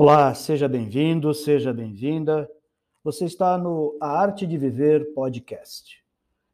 Olá, 0.00 0.32
seja 0.32 0.68
bem-vindo, 0.68 1.34
seja 1.34 1.72
bem-vinda. 1.72 2.48
Você 3.02 3.24
está 3.24 3.58
no 3.58 3.98
A 4.00 4.06
Arte 4.08 4.46
de 4.46 4.56
Viver 4.56 5.12
podcast. 5.12 6.04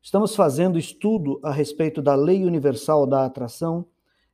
Estamos 0.01 0.35
fazendo 0.35 0.79
estudo 0.79 1.39
a 1.43 1.51
respeito 1.51 2.01
da 2.01 2.15
Lei 2.15 2.47
Universal 2.47 3.07
da 3.07 3.27
Atração. 3.27 3.85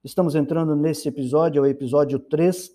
Estamos 0.04 0.36
entrando 0.36 0.76
nesse 0.76 1.08
episódio, 1.08 1.58
é 1.58 1.62
o 1.62 1.68
episódio 1.68 2.20
3, 2.20 2.70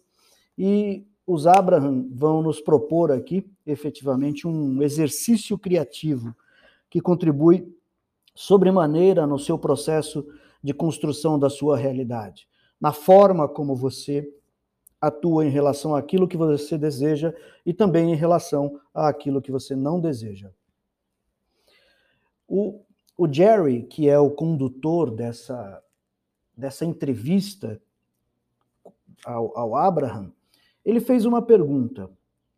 e 0.58 1.08
os 1.26 1.48
Abraham 1.48 2.06
vão 2.12 2.42
nos 2.42 2.60
propor 2.60 3.14
aqui, 3.14 3.50
efetivamente, 3.66 4.46
um 4.46 4.84
exercício 4.84 5.58
criativo 5.58 6.36
que 6.90 7.00
contribui 7.00 7.74
sobremaneira 8.36 9.26
no 9.26 9.40
seu 9.40 9.58
processo 9.58 10.28
de 10.62 10.74
construção 10.74 11.40
da 11.40 11.50
sua 11.50 11.78
realidade, 11.78 12.46
na 12.78 12.92
forma 12.92 13.48
como 13.48 13.74
você 13.74 14.30
atua 15.00 15.46
em 15.46 15.50
relação 15.50 15.96
àquilo 15.96 16.28
que 16.28 16.38
você 16.38 16.78
deseja 16.78 17.33
e 17.65 17.74
também 17.74 18.11
em 18.11 18.15
relação 18.15 18.79
àquilo 18.93 19.42
que 19.42 19.51
você 19.51 19.75
não 19.75 20.00
deseja. 20.00 20.51
O, 22.47 22.82
o 23.18 23.32
Jerry, 23.32 23.84
que 23.84 24.10
é 24.10 24.18
o 24.20 24.32
condutor 24.32 25.11
dessa, 25.11 25.84
dessa 26.56 26.86
entrevista 26.86 27.82
ao, 29.25 29.57
ao 29.57 29.75
Abraham, 29.75 30.32
ele 30.84 31.00
fez 31.00 31.25
uma 31.25 31.42
pergunta. 31.42 32.09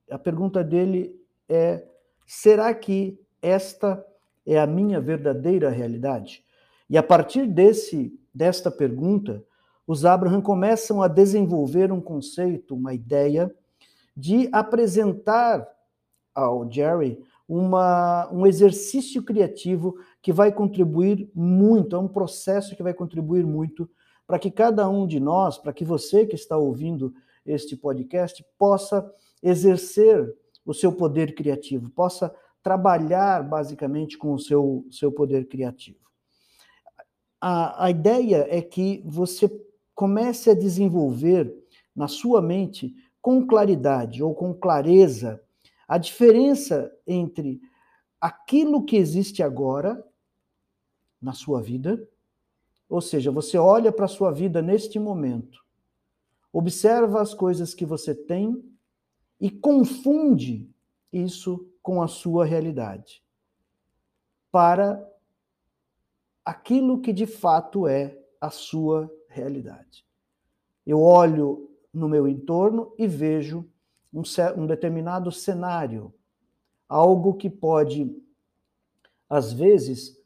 A 0.09 0.19
pergunta 0.19 0.63
dele 0.63 1.19
é: 1.47 1.85
será 2.25 2.73
que 2.73 3.19
esta 3.41 4.05
é 4.45 4.59
a 4.59 4.67
minha 4.67 4.99
verdadeira 4.99 5.69
realidade? 5.69 6.43
E 6.89 6.97
a 6.97 7.03
partir 7.03 7.47
desse 7.47 8.17
desta 8.33 8.69
pergunta, 8.69 9.43
os 9.87 10.03
Abraham 10.03 10.41
começam 10.41 11.01
a 11.01 11.07
desenvolver 11.07 11.93
um 11.93 12.01
conceito, 12.01 12.75
uma 12.75 12.93
ideia 12.93 13.49
de 14.15 14.49
apresentar 14.51 15.65
ao 16.35 16.69
Jerry 16.69 17.23
uma, 17.47 18.29
um 18.31 18.45
exercício 18.45 19.23
criativo 19.23 19.95
que 20.21 20.33
vai 20.33 20.51
contribuir 20.51 21.31
muito, 21.33 21.95
é 21.95 21.99
um 21.99 22.07
processo 22.07 22.75
que 22.75 22.83
vai 22.83 22.93
contribuir 22.93 23.45
muito 23.45 23.89
para 24.27 24.37
que 24.37 24.51
cada 24.51 24.89
um 24.89 25.07
de 25.07 25.21
nós, 25.21 25.57
para 25.57 25.71
que 25.71 25.85
você 25.85 26.25
que 26.25 26.35
está 26.35 26.57
ouvindo 26.57 27.13
este 27.45 27.77
podcast, 27.77 28.45
possa 28.57 29.09
exercer 29.41 30.35
o 30.65 30.73
seu 30.73 30.91
poder 30.91 31.33
criativo, 31.33 31.89
possa 31.91 32.35
trabalhar 32.61 33.41
basicamente 33.47 34.17
com 34.17 34.33
o 34.33 34.39
seu, 34.39 34.85
seu 34.91 35.09
poder 35.09 35.47
criativo. 35.47 35.99
A, 37.39 37.85
a 37.85 37.89
ideia 37.89 38.45
é 38.49 38.61
que 38.61 39.01
você 39.05 39.47
comece 39.97 40.51
a 40.51 40.53
desenvolver 40.53 41.51
na 41.95 42.07
sua 42.07 42.39
mente 42.39 42.95
com 43.19 43.47
claridade 43.47 44.21
ou 44.21 44.35
com 44.35 44.53
clareza 44.53 45.43
a 45.87 45.97
diferença 45.97 46.95
entre 47.07 47.59
aquilo 48.21 48.85
que 48.85 48.95
existe 48.95 49.41
agora 49.41 50.05
na 51.19 51.33
sua 51.33 51.63
vida, 51.63 52.07
ou 52.87 53.01
seja, 53.01 53.31
você 53.31 53.57
olha 53.57 53.91
para 53.91 54.05
a 54.05 54.07
sua 54.07 54.31
vida 54.31 54.61
neste 54.61 54.99
momento, 54.99 55.65
observa 56.53 57.19
as 57.19 57.33
coisas 57.33 57.73
que 57.73 57.85
você 57.85 58.13
tem 58.13 58.63
e 59.41 59.49
confunde 59.49 60.69
isso 61.11 61.67
com 61.81 62.03
a 62.03 62.07
sua 62.07 62.45
realidade, 62.45 63.23
para 64.51 65.03
aquilo 66.45 67.01
que 67.01 67.11
de 67.11 67.25
fato 67.25 67.87
é 67.87 68.15
a 68.39 68.51
sua 68.51 69.11
realidade. 69.37 70.05
Eu 70.85 71.01
olho 71.01 71.69
no 71.93 72.07
meu 72.09 72.27
entorno 72.27 72.93
e 72.97 73.07
vejo 73.07 73.65
um, 74.13 74.21
um 74.55 74.65
determinado 74.65 75.31
cenário, 75.31 76.13
algo 76.87 77.33
que 77.33 77.49
pode, 77.49 78.15
às 79.29 79.51
vezes, 79.51 80.17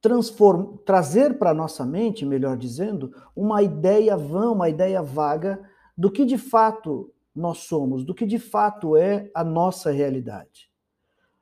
transform, 0.00 0.76
trazer 0.84 1.38
para 1.38 1.50
a 1.50 1.54
nossa 1.54 1.84
mente, 1.84 2.24
melhor 2.24 2.56
dizendo, 2.56 3.12
uma 3.34 3.62
ideia 3.62 4.16
vã, 4.16 4.50
uma 4.50 4.68
ideia 4.68 5.02
vaga 5.02 5.60
do 5.96 6.10
que 6.10 6.24
de 6.24 6.38
fato 6.38 7.12
nós 7.34 7.58
somos, 7.58 8.04
do 8.04 8.14
que 8.14 8.26
de 8.26 8.38
fato 8.38 8.96
é 8.96 9.30
a 9.34 9.44
nossa 9.44 9.90
realidade. 9.90 10.70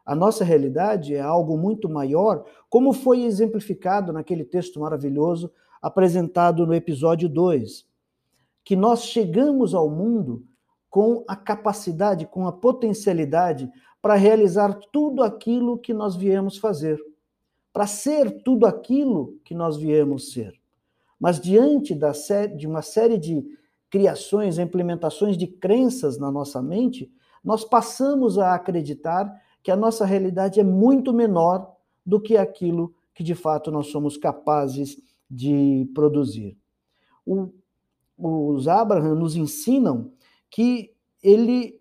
A 0.05 0.15
nossa 0.15 0.45
realidade 0.45 1.15
é 1.15 1.21
algo 1.21 1.57
muito 1.57 1.89
maior, 1.89 2.45
como 2.69 2.93
foi 2.93 3.23
exemplificado 3.23 4.12
naquele 4.12 4.45
texto 4.45 4.78
maravilhoso 4.78 5.51
apresentado 5.84 6.67
no 6.67 6.72
episódio 6.72 7.28
2, 7.28 7.84
que 8.65 8.75
nós 8.75 9.05
chegamos 9.05 9.75
ao 9.75 9.91
mundo 9.91 10.43
com 10.89 11.22
a 11.28 11.37
capacidade, 11.37 12.25
com 12.25 12.47
a 12.47 12.53
potencialidade 12.53 13.71
para 14.00 14.15
realizar 14.15 14.72
tudo 14.91 15.22
aquilo 15.22 15.77
que 15.77 15.93
nós 15.93 16.17
viemos 16.17 16.56
fazer, 16.56 16.99
para 17.71 17.87
ser 17.87 18.43
tudo 18.43 18.65
aquilo 18.65 19.39
que 19.45 19.55
nós 19.55 19.77
viemos 19.77 20.33
ser. 20.33 20.59
Mas 21.21 21.39
diante 21.39 21.95
da 21.95 22.12
de 22.56 22.66
uma 22.66 22.81
série 22.81 23.19
de 23.19 23.45
criações, 23.91 24.59
implementações 24.59 25.37
de 25.37 25.47
crenças 25.47 26.19
na 26.19 26.31
nossa 26.33 26.62
mente, 26.62 27.12
nós 27.45 27.62
passamos 27.62 28.39
a 28.39 28.55
acreditar 28.55 29.31
que 29.62 29.71
a 29.71 29.77
nossa 29.77 30.06
realidade 30.06 30.59
é 30.59 30.65
muito 30.65 31.12
menor 31.12 31.77
do 32.06 32.19
que 32.19 32.39
aquilo 32.39 32.95
que 33.15 33.22
de 33.22 33.34
fato 33.34 33.71
nós 33.71 33.89
somos 33.89 34.16
capazes 34.16 34.97
de 34.97 35.14
produzir. 35.95 36.57
O, 37.27 37.51
os 38.17 38.69
Abraham 38.69 39.15
nos 39.15 39.37
ensinam 39.37 40.12
que 40.51 40.95
ele 41.23 41.81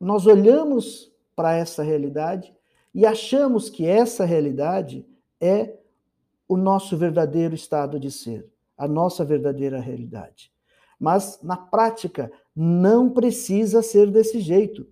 nós 0.00 0.26
olhamos 0.26 1.12
para 1.36 1.54
essa 1.54 1.82
realidade 1.82 2.54
e 2.94 3.04
achamos 3.04 3.68
que 3.68 3.86
essa 3.86 4.24
realidade 4.24 5.06
é 5.38 5.76
o 6.48 6.56
nosso 6.56 6.96
verdadeiro 6.96 7.54
estado 7.54 8.00
de 8.00 8.10
ser, 8.10 8.50
a 8.76 8.88
nossa 8.88 9.24
verdadeira 9.24 9.78
realidade. 9.78 10.50
Mas 10.98 11.38
na 11.42 11.56
prática 11.56 12.32
não 12.56 13.10
precisa 13.10 13.82
ser 13.82 14.10
desse 14.10 14.40
jeito. 14.40 14.86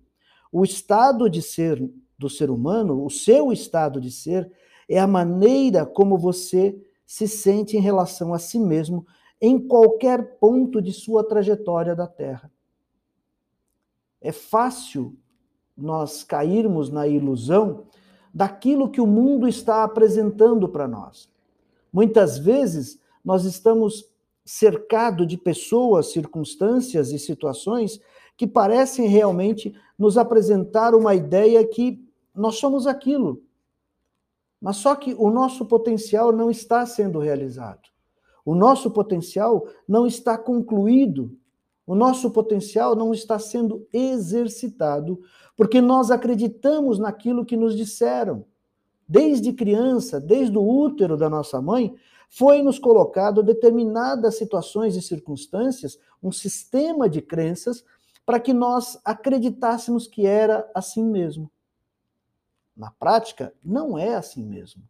O 0.51 0.63
estado 0.63 1.29
de 1.29 1.41
ser 1.41 1.83
do 2.17 2.29
ser 2.29 2.49
humano, 2.49 3.03
o 3.03 3.09
seu 3.09 3.51
estado 3.51 3.99
de 3.99 4.11
ser 4.11 4.51
é 4.87 4.99
a 4.99 5.07
maneira 5.07 5.85
como 5.85 6.17
você 6.17 6.79
se 7.09 7.27
sente 7.27 7.75
em 7.75 7.79
relação 7.79 8.35
a 8.35 8.37
si 8.37 8.59
mesmo 8.59 9.03
em 9.41 9.57
qualquer 9.67 10.37
ponto 10.37 10.79
de 10.79 10.93
sua 10.93 11.23
trajetória 11.23 11.95
da 11.95 12.05
Terra. 12.05 12.51
É 14.21 14.31
fácil 14.31 15.17
nós 15.75 16.23
cairmos 16.23 16.91
na 16.91 17.07
ilusão 17.07 17.87
daquilo 18.31 18.91
que 18.91 19.01
o 19.01 19.07
mundo 19.07 19.47
está 19.47 19.83
apresentando 19.83 20.69
para 20.69 20.87
nós. 20.87 21.27
Muitas 21.91 22.37
vezes 22.37 23.01
nós 23.25 23.43
estamos 23.43 24.05
cercados 24.45 25.25
de 25.25 25.35
pessoas, 25.35 26.11
circunstâncias 26.11 27.11
e 27.11 27.17
situações 27.17 27.99
que 28.37 28.45
parecem 28.45 29.07
realmente 29.07 29.73
nos 29.97 30.15
apresentar 30.15 30.93
uma 30.93 31.15
ideia 31.15 31.65
que 31.65 32.07
nós 32.35 32.57
somos 32.57 32.85
aquilo, 32.85 33.41
mas 34.61 34.77
só 34.77 34.95
que 34.95 35.15
o 35.17 35.29
nosso 35.29 35.65
potencial 35.65 36.31
não 36.31 36.51
está 36.51 36.85
sendo 36.85 37.19
realizado. 37.19 37.89
O 38.45 38.55
nosso 38.55 38.91
potencial 38.91 39.67
não 39.87 40.05
está 40.05 40.37
concluído. 40.37 41.37
O 41.85 41.95
nosso 41.95 42.29
potencial 42.31 42.95
não 42.95 43.13
está 43.13 43.39
sendo 43.39 43.87
exercitado, 43.91 45.21
porque 45.55 45.81
nós 45.81 46.11
acreditamos 46.11 46.99
naquilo 46.99 47.45
que 47.45 47.57
nos 47.57 47.75
disseram. 47.75 48.45
Desde 49.07 49.53
criança, 49.53 50.19
desde 50.19 50.57
o 50.57 50.61
útero 50.61 51.17
da 51.17 51.29
nossa 51.29 51.61
mãe, 51.61 51.95
foi 52.29 52.61
nos 52.61 52.77
colocado 52.77 53.41
determinadas 53.41 54.37
situações 54.37 54.95
e 54.95 55.01
circunstâncias, 55.01 55.97
um 56.21 56.31
sistema 56.31 57.09
de 57.09 57.21
crenças, 57.21 57.83
para 58.25 58.39
que 58.39 58.53
nós 58.53 58.99
acreditássemos 59.03 60.05
que 60.05 60.27
era 60.27 60.69
assim 60.75 61.03
mesmo. 61.03 61.49
Na 62.79 62.89
prática, 62.91 63.53
não 63.61 63.97
é 63.97 64.15
assim 64.15 64.45
mesmo. 64.45 64.81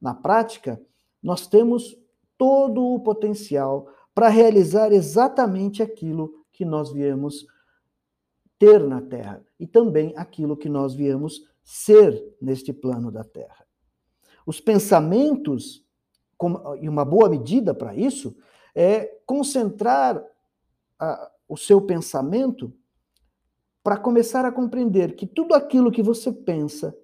Na 0.00 0.14
prática, 0.14 0.80
nós 1.22 1.46
temos 1.46 1.94
todo 2.38 2.82
o 2.82 3.00
potencial 3.00 3.86
para 4.14 4.30
realizar 4.30 4.92
exatamente 4.92 5.82
aquilo 5.82 6.42
que 6.50 6.64
nós 6.64 6.90
viemos 6.90 7.46
ter 8.58 8.82
na 8.82 9.02
Terra 9.02 9.44
e 9.60 9.66
também 9.66 10.14
aquilo 10.16 10.56
que 10.56 10.70
nós 10.70 10.94
viemos 10.94 11.46
ser 11.62 12.34
neste 12.40 12.72
plano 12.72 13.12
da 13.12 13.22
Terra. 13.22 13.66
Os 14.46 14.58
pensamentos, 14.58 15.84
e 16.80 16.88
uma 16.88 17.04
boa 17.04 17.28
medida 17.28 17.74
para 17.74 17.94
isso, 17.94 18.34
é 18.74 19.18
concentrar 19.26 20.24
a, 20.98 21.30
o 21.46 21.58
seu 21.58 21.82
pensamento 21.82 22.72
para 23.82 23.98
começar 23.98 24.46
a 24.46 24.52
compreender 24.52 25.14
que 25.14 25.26
tudo 25.26 25.52
aquilo 25.52 25.92
que 25.92 26.02
você 26.02 26.32
pensa, 26.32 26.96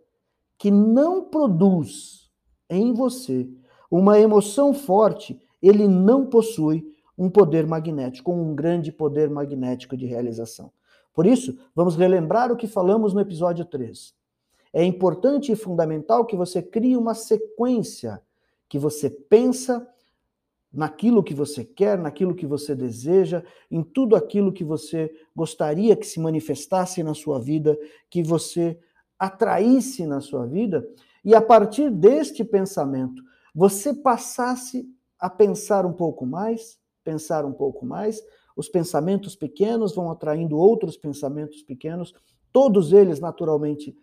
que 0.61 0.71
não 0.71 1.25
produz 1.25 2.31
em 2.69 2.93
você 2.93 3.49
uma 3.91 4.21
emoção 4.21 4.75
forte, 4.75 5.41
ele 5.61 5.89
não 5.89 6.27
possui 6.27 6.87
um 7.17 7.31
poder 7.31 7.67
magnético, 7.67 8.31
um 8.31 8.55
grande 8.55 8.93
poder 8.93 9.31
magnético 9.31 9.97
de 9.97 10.05
realização. 10.05 10.71
Por 11.15 11.27
isso, 11.27 11.59
vamos 11.75 11.97
relembrar 11.97 12.53
o 12.53 12.57
que 12.57 12.67
falamos 12.67 13.15
no 13.15 13.21
episódio 13.23 13.65
3. 13.65 14.15
É 14.71 14.85
importante 14.85 15.51
e 15.51 15.57
fundamental 15.57 16.27
que 16.27 16.37
você 16.37 16.61
crie 16.61 16.95
uma 16.95 17.15
sequência, 17.15 18.21
que 18.69 18.79
você 18.79 19.09
pensa 19.09 19.89
naquilo 20.71 21.25
que 21.25 21.33
você 21.33 21.65
quer, 21.65 21.99
naquilo 21.99 22.35
que 22.35 22.47
você 22.47 22.75
deseja, 22.75 23.43
em 23.71 23.83
tudo 23.83 24.15
aquilo 24.15 24.53
que 24.53 24.63
você 24.63 25.11
gostaria 25.35 25.97
que 25.97 26.07
se 26.07 26.21
manifestasse 26.21 27.03
na 27.03 27.15
sua 27.15 27.41
vida, 27.41 27.79
que 28.11 28.23
você 28.23 28.79
atraísse 29.21 30.07
na 30.07 30.23
sua 30.23 30.47
vida, 30.47 30.89
e 31.23 31.35
a 31.35 31.43
partir 31.43 31.91
deste 31.91 32.43
pensamento, 32.43 33.23
você 33.55 33.93
passasse 33.93 34.89
a 35.19 35.29
pensar 35.29 35.85
um 35.85 35.93
pouco 35.93 36.25
mais, 36.25 36.79
pensar 37.05 37.45
um 37.45 37.53
pouco 37.53 37.85
mais, 37.85 38.23
os 38.57 38.69
pensamentos 38.69 39.37
pequenos 39.37 39.95
vão 39.95 40.11
atraindo 40.11 40.57
outros 40.57 40.97
pensamentos 40.97 41.63
pequenos, 41.63 42.15
todos 42.51 42.95
eles 42.95 43.21
naturalmente 43.21 43.95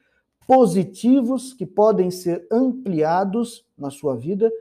positivos 0.47 1.53
que 1.53 1.65
podem 1.65 2.11
ser 2.11 2.47
ampliados 2.51 3.65
na 3.77 3.89
sua 3.89 4.15
vida 4.15 4.51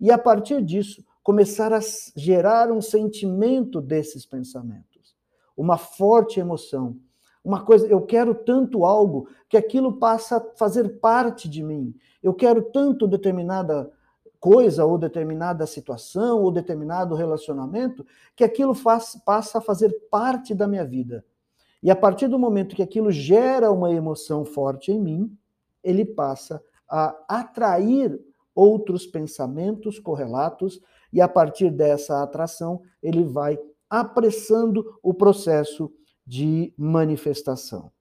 e 0.00 0.10
a 0.10 0.18
partir 0.18 0.62
disso 0.62 1.04
começar 1.22 1.72
a 1.72 1.80
gerar 2.16 2.72
um 2.72 2.80
sentimento 2.80 3.80
desses 3.80 4.24
pensamentos, 4.24 5.14
uma 5.56 5.76
forte 5.76 6.40
emoção, 6.40 6.96
uma 7.46 7.64
coisa, 7.64 7.86
eu 7.86 8.02
quero 8.02 8.34
tanto 8.34 8.84
algo 8.84 9.28
que 9.48 9.56
aquilo 9.56 10.00
passa 10.00 10.38
a 10.38 10.56
fazer 10.56 10.98
parte 10.98 11.48
de 11.48 11.62
mim. 11.62 11.94
Eu 12.20 12.34
quero 12.34 12.60
tanto 12.60 13.06
determinada 13.06 13.88
coisa 14.40 14.84
ou 14.84 14.98
determinada 14.98 15.64
situação 15.64 16.42
ou 16.42 16.50
determinado 16.50 17.14
relacionamento 17.14 18.04
que 18.34 18.42
aquilo 18.42 18.74
faz, 18.74 19.16
passa 19.24 19.58
a 19.58 19.60
fazer 19.60 19.92
parte 20.10 20.56
da 20.56 20.66
minha 20.66 20.84
vida. 20.84 21.24
E 21.80 21.88
a 21.88 21.94
partir 21.94 22.26
do 22.26 22.36
momento 22.36 22.74
que 22.74 22.82
aquilo 22.82 23.12
gera 23.12 23.70
uma 23.70 23.92
emoção 23.92 24.44
forte 24.44 24.90
em 24.90 25.00
mim, 25.00 25.38
ele 25.84 26.04
passa 26.04 26.60
a 26.88 27.16
atrair 27.28 28.20
outros 28.56 29.06
pensamentos 29.06 30.00
correlatos 30.00 30.80
e 31.12 31.20
a 31.20 31.28
partir 31.28 31.70
dessa 31.70 32.24
atração 32.24 32.82
ele 33.00 33.22
vai 33.22 33.56
apressando 33.88 34.98
o 35.00 35.14
processo 35.14 35.92
de 36.26 36.74
manifestação. 36.76 37.92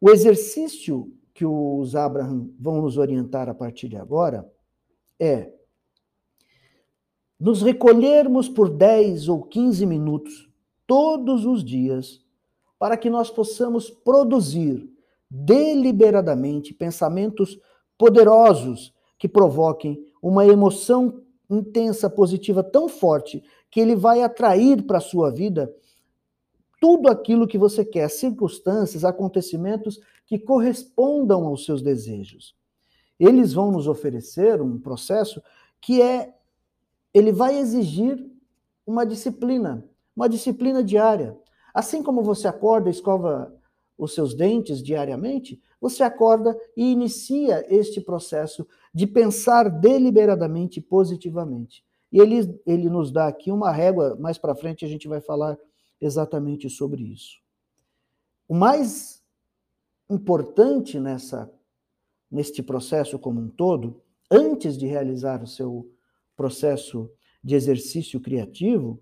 O 0.00 0.10
exercício 0.10 1.12
que 1.34 1.44
os 1.44 1.96
Abraham 1.96 2.50
vão 2.58 2.80
nos 2.80 2.96
orientar 2.96 3.48
a 3.48 3.54
partir 3.54 3.88
de 3.88 3.96
agora 3.96 4.50
é 5.18 5.52
nos 7.38 7.60
recolhermos 7.60 8.48
por 8.48 8.70
10 8.70 9.28
ou 9.28 9.42
15 9.42 9.84
minutos 9.84 10.50
todos 10.86 11.44
os 11.44 11.62
dias 11.64 12.24
para 12.78 12.96
que 12.96 13.10
nós 13.10 13.30
possamos 13.30 13.90
produzir 13.90 14.88
deliberadamente 15.28 16.72
pensamentos 16.72 17.58
poderosos 17.98 18.94
que 19.18 19.28
provoquem 19.28 20.02
uma 20.22 20.46
emoção 20.46 21.22
intensa, 21.50 22.08
positiva 22.08 22.62
tão 22.62 22.88
forte 22.88 23.42
que 23.70 23.80
ele 23.80 23.96
vai 23.96 24.22
atrair 24.22 24.82
para 24.82 24.98
a 24.98 25.02
sua 25.02 25.30
vida 25.30 25.72
tudo 26.80 27.08
aquilo 27.08 27.46
que 27.46 27.58
você 27.58 27.84
quer, 27.84 28.08
circunstâncias, 28.08 29.04
acontecimentos 29.04 30.00
que 30.26 30.38
correspondam 30.38 31.46
aos 31.46 31.64
seus 31.64 31.82
desejos. 31.82 32.54
Eles 33.18 33.52
vão 33.52 33.70
nos 33.70 33.86
oferecer 33.86 34.60
um 34.60 34.78
processo 34.78 35.42
que 35.80 36.02
é 36.02 36.34
ele 37.14 37.32
vai 37.32 37.58
exigir 37.58 38.22
uma 38.86 39.06
disciplina, 39.06 39.88
uma 40.14 40.28
disciplina 40.28 40.84
diária. 40.84 41.36
Assim 41.72 42.02
como 42.02 42.22
você 42.22 42.46
acorda 42.46 42.88
e 42.88 42.92
escova 42.92 43.54
os 43.96 44.14
seus 44.14 44.34
dentes 44.34 44.82
diariamente, 44.82 45.60
você 45.80 46.02
acorda 46.02 46.54
e 46.76 46.92
inicia 46.92 47.64
este 47.74 48.00
processo 48.00 48.66
de 48.92 49.06
pensar 49.06 49.68
deliberadamente 49.70 50.80
positivamente. 50.80 51.82
E 52.12 52.20
ele, 52.20 52.60
ele 52.66 52.88
nos 52.88 53.10
dá 53.10 53.26
aqui 53.26 53.50
uma 53.50 53.72
régua, 53.72 54.16
mais 54.20 54.38
para 54.38 54.54
frente 54.54 54.84
a 54.84 54.88
gente 54.88 55.08
vai 55.08 55.20
falar 55.20 55.58
exatamente 56.00 56.68
sobre 56.68 57.02
isso. 57.02 57.40
O 58.48 58.54
mais 58.54 59.22
importante 60.08 61.00
nessa 61.00 61.50
neste 62.30 62.62
processo 62.62 63.18
como 63.18 63.40
um 63.40 63.48
todo, 63.48 64.02
antes 64.30 64.76
de 64.76 64.86
realizar 64.86 65.42
o 65.42 65.46
seu 65.46 65.90
processo 66.36 67.10
de 67.42 67.54
exercício 67.54 68.20
criativo, 68.20 69.00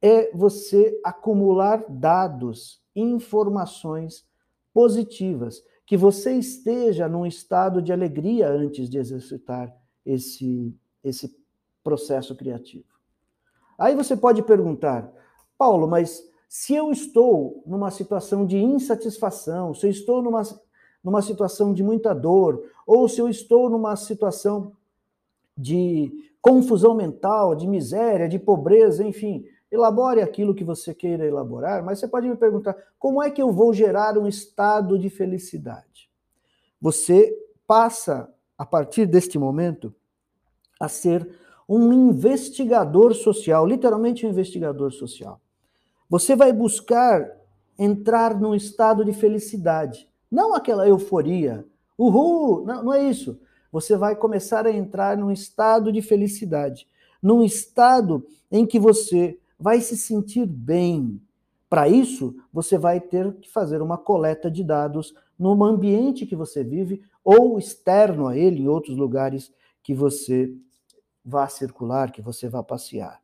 é 0.00 0.34
você 0.34 0.98
acumular 1.04 1.84
dados, 1.88 2.82
informações 2.94 4.26
positivas, 4.72 5.62
que 5.86 5.96
você 5.96 6.32
esteja 6.32 7.08
num 7.08 7.24
estado 7.24 7.80
de 7.80 7.92
alegria 7.92 8.48
antes 8.48 8.88
de 8.88 8.98
exercitar 8.98 9.74
esse, 10.04 10.74
esse 11.02 11.36
processo 11.84 12.34
criativo. 12.34 12.86
Aí 13.78 13.94
você 13.94 14.16
pode 14.16 14.42
perguntar, 14.42 15.12
Paulo, 15.56 15.86
mas 15.86 16.22
se 16.48 16.74
eu 16.74 16.90
estou 16.90 17.62
numa 17.66 17.90
situação 17.90 18.46
de 18.46 18.58
insatisfação, 18.58 19.74
se 19.74 19.86
eu 19.86 19.90
estou 19.90 20.22
numa, 20.22 20.42
numa 21.02 21.22
situação 21.22 21.72
de 21.72 21.82
muita 21.82 22.14
dor, 22.14 22.62
ou 22.86 23.08
se 23.08 23.20
eu 23.20 23.28
estou 23.28 23.68
numa 23.68 23.96
situação 23.96 24.72
de 25.56 26.12
confusão 26.40 26.94
mental, 26.94 27.54
de 27.54 27.66
miséria, 27.66 28.28
de 28.28 28.38
pobreza, 28.38 29.02
enfim, 29.04 29.44
elabore 29.70 30.20
aquilo 30.20 30.54
que 30.54 30.64
você 30.64 30.94
queira 30.94 31.26
elaborar, 31.26 31.84
mas 31.84 31.98
você 31.98 32.06
pode 32.06 32.28
me 32.28 32.36
perguntar: 32.36 32.76
como 32.98 33.22
é 33.22 33.30
que 33.30 33.42
eu 33.42 33.52
vou 33.52 33.72
gerar 33.72 34.16
um 34.16 34.26
estado 34.26 34.98
de 34.98 35.10
felicidade? 35.10 36.10
Você 36.80 37.36
passa, 37.66 38.32
a 38.56 38.64
partir 38.64 39.06
deste 39.06 39.38
momento, 39.38 39.94
a 40.80 40.88
ser 40.88 41.28
um 41.68 41.92
investigador 41.92 43.14
social, 43.14 43.66
literalmente 43.66 44.24
um 44.24 44.30
investigador 44.30 44.92
social. 44.92 45.40
Você 46.08 46.36
vai 46.36 46.52
buscar 46.52 47.28
entrar 47.78 48.38
num 48.38 48.54
estado 48.54 49.04
de 49.04 49.12
felicidade, 49.12 50.08
não 50.30 50.54
aquela 50.54 50.88
euforia, 50.88 51.66
uhul, 51.98 52.64
não, 52.64 52.84
não 52.84 52.92
é 52.92 53.08
isso. 53.08 53.38
Você 53.72 53.96
vai 53.96 54.16
começar 54.16 54.66
a 54.66 54.72
entrar 54.72 55.16
num 55.16 55.30
estado 55.30 55.92
de 55.92 56.00
felicidade, 56.00 56.86
num 57.22 57.42
estado 57.42 58.24
em 58.50 58.64
que 58.64 58.78
você 58.78 59.38
vai 59.58 59.80
se 59.80 59.96
sentir 59.96 60.46
bem. 60.46 61.20
Para 61.68 61.88
isso, 61.88 62.36
você 62.52 62.78
vai 62.78 63.00
ter 63.00 63.34
que 63.34 63.50
fazer 63.50 63.82
uma 63.82 63.98
coleta 63.98 64.50
de 64.50 64.62
dados 64.62 65.14
no 65.38 65.62
ambiente 65.64 66.24
que 66.24 66.36
você 66.36 66.62
vive 66.62 67.02
ou 67.24 67.58
externo 67.58 68.28
a 68.28 68.36
ele, 68.36 68.62
em 68.62 68.68
outros 68.68 68.96
lugares 68.96 69.52
que 69.82 69.92
você 69.92 70.54
vá 71.24 71.48
circular, 71.48 72.12
que 72.12 72.22
você 72.22 72.48
vá 72.48 72.62
passear. 72.62 73.20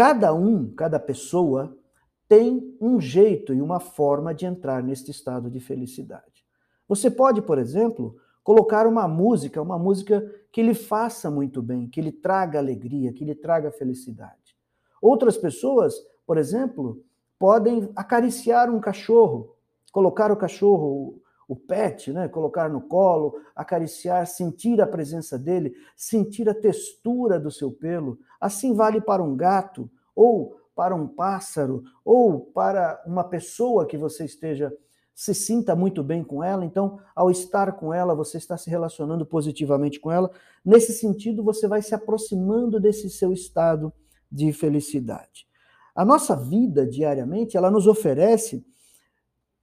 Cada 0.00 0.32
um, 0.32 0.70
cada 0.70 0.98
pessoa, 0.98 1.76
tem 2.26 2.74
um 2.80 2.98
jeito 2.98 3.52
e 3.52 3.60
uma 3.60 3.78
forma 3.78 4.32
de 4.34 4.46
entrar 4.46 4.82
neste 4.82 5.10
estado 5.10 5.50
de 5.50 5.60
felicidade. 5.60 6.42
Você 6.88 7.10
pode, 7.10 7.42
por 7.42 7.58
exemplo, 7.58 8.16
colocar 8.42 8.86
uma 8.86 9.06
música, 9.06 9.60
uma 9.60 9.78
música 9.78 10.26
que 10.50 10.62
lhe 10.62 10.72
faça 10.72 11.30
muito 11.30 11.60
bem, 11.60 11.86
que 11.86 12.00
lhe 12.00 12.12
traga 12.12 12.58
alegria, 12.58 13.12
que 13.12 13.26
lhe 13.26 13.34
traga 13.34 13.70
felicidade. 13.70 14.56
Outras 15.02 15.36
pessoas, 15.36 15.94
por 16.26 16.38
exemplo, 16.38 17.04
podem 17.38 17.92
acariciar 17.94 18.70
um 18.70 18.80
cachorro, 18.80 19.54
colocar 19.92 20.32
o 20.32 20.36
cachorro, 20.36 21.20
o 21.50 21.56
pet, 21.56 22.12
né, 22.12 22.28
colocar 22.28 22.70
no 22.70 22.80
colo, 22.80 23.34
acariciar, 23.56 24.24
sentir 24.24 24.80
a 24.80 24.86
presença 24.86 25.36
dele, 25.36 25.74
sentir 25.96 26.48
a 26.48 26.54
textura 26.54 27.40
do 27.40 27.50
seu 27.50 27.72
pelo. 27.72 28.20
Assim 28.40 28.72
vale 28.72 29.00
para 29.00 29.20
um 29.20 29.36
gato, 29.36 29.90
ou 30.14 30.60
para 30.76 30.94
um 30.94 31.08
pássaro, 31.08 31.82
ou 32.04 32.38
para 32.40 33.02
uma 33.04 33.24
pessoa 33.24 33.84
que 33.84 33.98
você 33.98 34.24
esteja 34.24 34.72
se 35.12 35.34
sinta 35.34 35.74
muito 35.74 36.04
bem 36.04 36.22
com 36.22 36.42
ela, 36.42 36.64
então, 36.64 37.00
ao 37.16 37.32
estar 37.32 37.72
com 37.72 37.92
ela, 37.92 38.14
você 38.14 38.38
está 38.38 38.56
se 38.56 38.70
relacionando 38.70 39.26
positivamente 39.26 39.98
com 39.98 40.10
ela. 40.10 40.30
Nesse 40.64 40.92
sentido, 40.92 41.42
você 41.42 41.66
vai 41.66 41.82
se 41.82 41.96
aproximando 41.96 42.78
desse 42.78 43.10
seu 43.10 43.32
estado 43.32 43.92
de 44.30 44.52
felicidade. 44.52 45.46
A 45.96 46.04
nossa 46.04 46.36
vida 46.36 46.86
diariamente, 46.86 47.56
ela 47.56 47.72
nos 47.72 47.88
oferece 47.88 48.64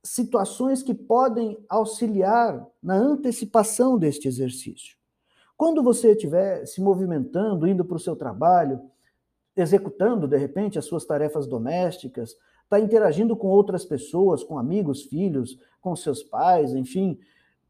situações 0.03 0.81
que 0.81 0.93
podem 0.93 1.57
auxiliar 1.67 2.65
na 2.81 2.95
antecipação 2.95 3.97
deste 3.97 4.27
exercício. 4.27 4.97
Quando 5.57 5.81
você 5.81 6.11
estiver 6.11 6.65
se 6.65 6.81
movimentando, 6.81 7.67
indo 7.67 7.83
para 7.83 7.97
o 7.97 7.99
seu 7.99 8.15
trabalho, 8.15 8.79
executando, 9.55 10.27
de 10.27 10.37
repente, 10.37 10.77
as 10.77 10.85
suas 10.85 11.03
tarefas 11.03 11.47
domésticas, 11.47 12.35
está 12.63 12.79
interagindo 12.79 13.35
com 13.35 13.47
outras 13.47 13.83
pessoas, 13.83 14.43
com 14.43 14.57
amigos, 14.57 15.03
filhos, 15.03 15.57
com 15.81 15.95
seus 15.95 16.21
pais, 16.21 16.73
enfim, 16.73 17.17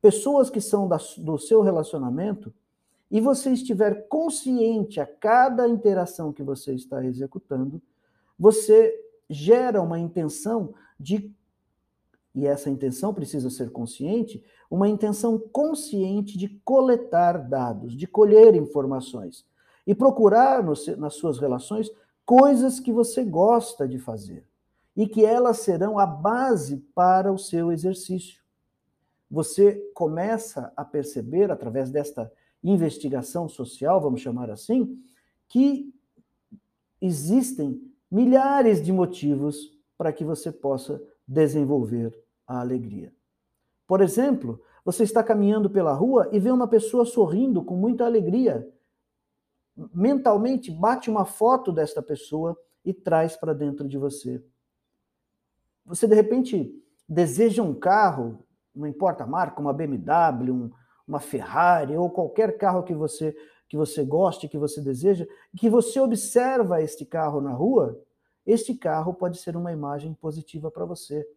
pessoas 0.02 0.50
que 0.50 0.60
são 0.60 0.88
da, 0.88 0.98
do 1.18 1.38
seu 1.38 1.62
relacionamento, 1.62 2.54
e 3.10 3.22
você 3.22 3.52
estiver 3.52 4.08
consciente 4.10 5.00
a 5.00 5.06
cada 5.06 5.68
interação 5.68 6.34
que 6.34 6.44
você 6.44 6.74
está 6.74 7.06
executando, 7.06 7.82
você 8.38 8.94
gera 9.30 9.82
uma 9.82 9.98
intenção 9.98 10.74
de 11.00 11.34
e 12.38 12.46
essa 12.46 12.70
intenção 12.70 13.16
precisa 13.16 13.50
ser 13.50 13.72
consciente, 13.72 14.44
uma 14.70 14.88
intenção 14.88 15.40
consciente 15.40 16.38
de 16.38 16.48
coletar 16.64 17.40
dados, 17.50 17.98
de 17.98 18.06
colher 18.06 18.54
informações 18.54 19.44
e 19.88 19.96
procurar 19.96 20.64
no, 20.64 20.74
nas 20.98 21.16
suas 21.16 21.40
relações 21.40 21.90
coisas 22.24 22.80
que 22.80 22.94
você 22.94 23.24
gosta 23.24 23.88
de 23.88 23.98
fazer 23.98 24.48
e 24.96 25.08
que 25.08 25.26
elas 25.26 25.62
serão 25.62 25.98
a 25.98 26.06
base 26.06 26.78
para 26.94 27.34
o 27.34 27.40
seu 27.40 27.72
exercício. 27.72 28.40
Você 29.32 29.74
começa 29.96 30.72
a 30.78 30.86
perceber, 30.86 31.50
através 31.50 31.90
desta 31.90 32.32
investigação 32.64 33.50
social, 33.50 34.00
vamos 34.00 34.22
chamar 34.22 34.52
assim, 34.52 35.02
que 35.50 35.92
existem 37.02 37.82
milhares 38.12 38.80
de 38.80 38.94
motivos 38.94 39.76
para 39.98 40.14
que 40.14 40.24
você 40.24 40.52
possa 40.52 41.02
desenvolver 41.28 42.27
a 42.48 42.60
alegria. 42.60 43.14
Por 43.86 44.02
exemplo, 44.02 44.62
você 44.84 45.04
está 45.04 45.24
caminhando 45.24 45.70
pela 45.70 45.94
rua 45.94 46.30
e 46.32 46.40
vê 46.40 46.50
uma 46.50 46.68
pessoa 46.68 47.06
sorrindo 47.06 47.64
com 47.64 47.76
muita 47.76 48.06
alegria. 48.06 48.68
Mentalmente, 49.94 50.72
bate 50.72 51.10
uma 51.10 51.26
foto 51.26 51.72
desta 51.72 52.02
pessoa 52.02 52.58
e 52.84 52.94
traz 52.94 53.36
para 53.36 53.54
dentro 53.54 53.88
de 53.88 53.98
você. 53.98 54.44
Você, 55.86 56.08
de 56.08 56.16
repente, 56.16 56.74
deseja 57.08 57.62
um 57.62 57.74
carro, 57.74 58.46
não 58.74 58.88
importa 58.88 59.24
a 59.24 59.28
marca, 59.28 59.62
uma 59.62 59.74
BMW, 59.74 60.52
um, 60.52 60.72
uma 61.08 61.20
Ferrari 61.20 61.96
ou 61.96 62.10
qualquer 62.10 62.58
carro 62.58 62.84
que 62.84 62.94
você 62.94 63.36
que 63.68 63.76
você 63.76 64.04
goste, 64.04 64.48
que 64.48 64.58
você 64.58 64.80
deseja, 64.80 65.28
que 65.58 65.70
você 65.70 66.00
observa 66.00 66.82
este 66.82 67.06
carro 67.06 67.42
na 67.42 67.52
rua, 67.52 68.02
este 68.46 68.74
carro 68.74 69.14
pode 69.14 69.40
ser 69.40 69.58
uma 69.58 69.74
imagem 69.74 70.14
positiva 70.14 70.72
para 70.72 70.86
você. 70.86 71.28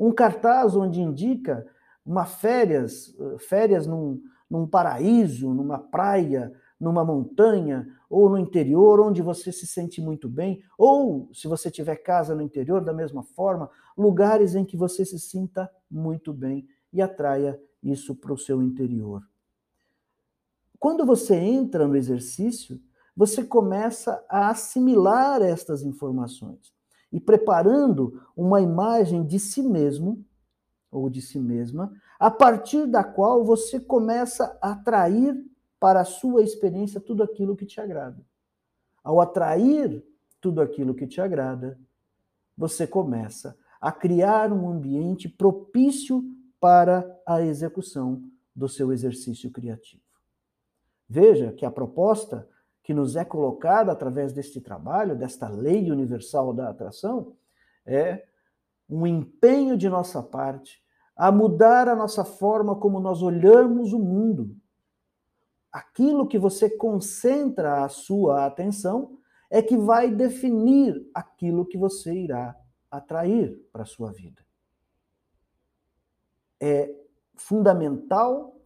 Um 0.00 0.10
cartaz 0.12 0.74
onde 0.74 1.02
indica 1.02 1.66
uma 2.06 2.24
férias, 2.24 3.14
férias 3.38 3.86
num, 3.86 4.18
num 4.48 4.66
paraíso, 4.66 5.52
numa 5.52 5.78
praia, 5.78 6.50
numa 6.80 7.04
montanha 7.04 7.86
ou 8.08 8.30
no 8.30 8.38
interior, 8.38 8.98
onde 8.98 9.20
você 9.20 9.52
se 9.52 9.66
sente 9.66 10.00
muito 10.00 10.26
bem, 10.26 10.64
ou 10.78 11.28
se 11.34 11.46
você 11.46 11.70
tiver 11.70 11.96
casa 11.96 12.34
no 12.34 12.40
interior, 12.40 12.82
da 12.82 12.94
mesma 12.94 13.22
forma, 13.22 13.68
lugares 13.94 14.54
em 14.54 14.64
que 14.64 14.74
você 14.74 15.04
se 15.04 15.18
sinta 15.18 15.70
muito 15.90 16.32
bem 16.32 16.66
e 16.90 17.02
atraia 17.02 17.60
isso 17.82 18.16
para 18.16 18.32
o 18.32 18.38
seu 18.38 18.62
interior. 18.62 19.22
Quando 20.78 21.04
você 21.04 21.34
entra 21.36 21.86
no 21.86 21.94
exercício, 21.94 22.80
você 23.14 23.44
começa 23.44 24.24
a 24.30 24.48
assimilar 24.48 25.42
estas 25.42 25.82
informações 25.82 26.79
e 27.12 27.20
preparando 27.20 28.22
uma 28.36 28.60
imagem 28.60 29.24
de 29.24 29.38
si 29.38 29.62
mesmo 29.62 30.24
ou 30.90 31.08
de 31.08 31.22
si 31.22 31.38
mesma, 31.38 31.92
a 32.18 32.30
partir 32.30 32.86
da 32.86 33.04
qual 33.04 33.44
você 33.44 33.78
começa 33.78 34.56
a 34.60 34.72
atrair 34.72 35.36
para 35.78 36.00
a 36.00 36.04
sua 36.04 36.42
experiência 36.42 37.00
tudo 37.00 37.22
aquilo 37.22 37.56
que 37.56 37.64
te 37.64 37.80
agrada. 37.80 38.24
Ao 39.02 39.20
atrair 39.20 40.04
tudo 40.40 40.60
aquilo 40.60 40.94
que 40.94 41.06
te 41.06 41.20
agrada, 41.20 41.78
você 42.56 42.86
começa 42.86 43.56
a 43.80 43.90
criar 43.90 44.52
um 44.52 44.68
ambiente 44.68 45.28
propício 45.28 46.22
para 46.60 47.18
a 47.26 47.40
execução 47.40 48.22
do 48.54 48.68
seu 48.68 48.92
exercício 48.92 49.50
criativo. 49.50 50.02
Veja 51.08 51.52
que 51.52 51.64
a 51.64 51.70
proposta 51.70 52.46
que 52.90 52.94
nos 52.94 53.14
é 53.14 53.24
colocada 53.24 53.92
através 53.92 54.32
deste 54.32 54.60
trabalho, 54.60 55.16
desta 55.16 55.48
lei 55.48 55.92
universal 55.92 56.52
da 56.52 56.70
atração, 56.70 57.36
é 57.86 58.26
um 58.88 59.06
empenho 59.06 59.76
de 59.76 59.88
nossa 59.88 60.20
parte 60.20 60.82
a 61.14 61.30
mudar 61.30 61.86
a 61.86 61.94
nossa 61.94 62.24
forma 62.24 62.74
como 62.74 62.98
nós 62.98 63.22
olhamos 63.22 63.92
o 63.92 63.98
mundo. 64.00 64.56
Aquilo 65.70 66.26
que 66.26 66.36
você 66.36 66.68
concentra 66.68 67.84
a 67.84 67.88
sua 67.88 68.44
atenção 68.44 69.16
é 69.48 69.62
que 69.62 69.76
vai 69.76 70.10
definir 70.10 71.08
aquilo 71.14 71.64
que 71.64 71.78
você 71.78 72.12
irá 72.12 72.58
atrair 72.90 73.56
para 73.72 73.84
a 73.84 73.86
sua 73.86 74.10
vida. 74.10 74.44
É 76.60 76.92
fundamental 77.36 78.59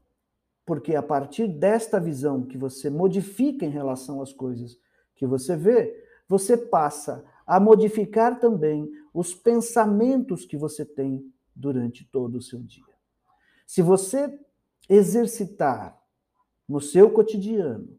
porque 0.67 0.95
a 0.95 1.03
partir 1.03 1.47
desta 1.47 2.01
visão 2.01 2.43
que 2.43 2.57
você 2.57 2.89
modifica 2.89 3.65
em 3.67 3.71
relação 3.71 4.23
às 4.23 4.33
coisas 4.33 4.79
que 5.15 5.27
você 5.27 5.57
vê, 5.57 6.03
você 6.29 6.57
passa 6.57 7.25
a 7.47 7.61
modificar 7.61 8.41
também 8.41 8.91
os 9.13 9.35
pensamentos 9.35 10.45
que 10.45 10.57
você 10.57 10.85
tem 10.85 11.25
durante 11.55 12.05
todo 12.11 12.37
o 12.37 12.43
seu 12.43 12.61
dia. 12.61 12.83
Se 13.67 13.83
você 13.83 14.39
exercitar 14.89 15.99
no 16.69 16.81
seu 16.81 17.11
cotidiano 17.11 17.99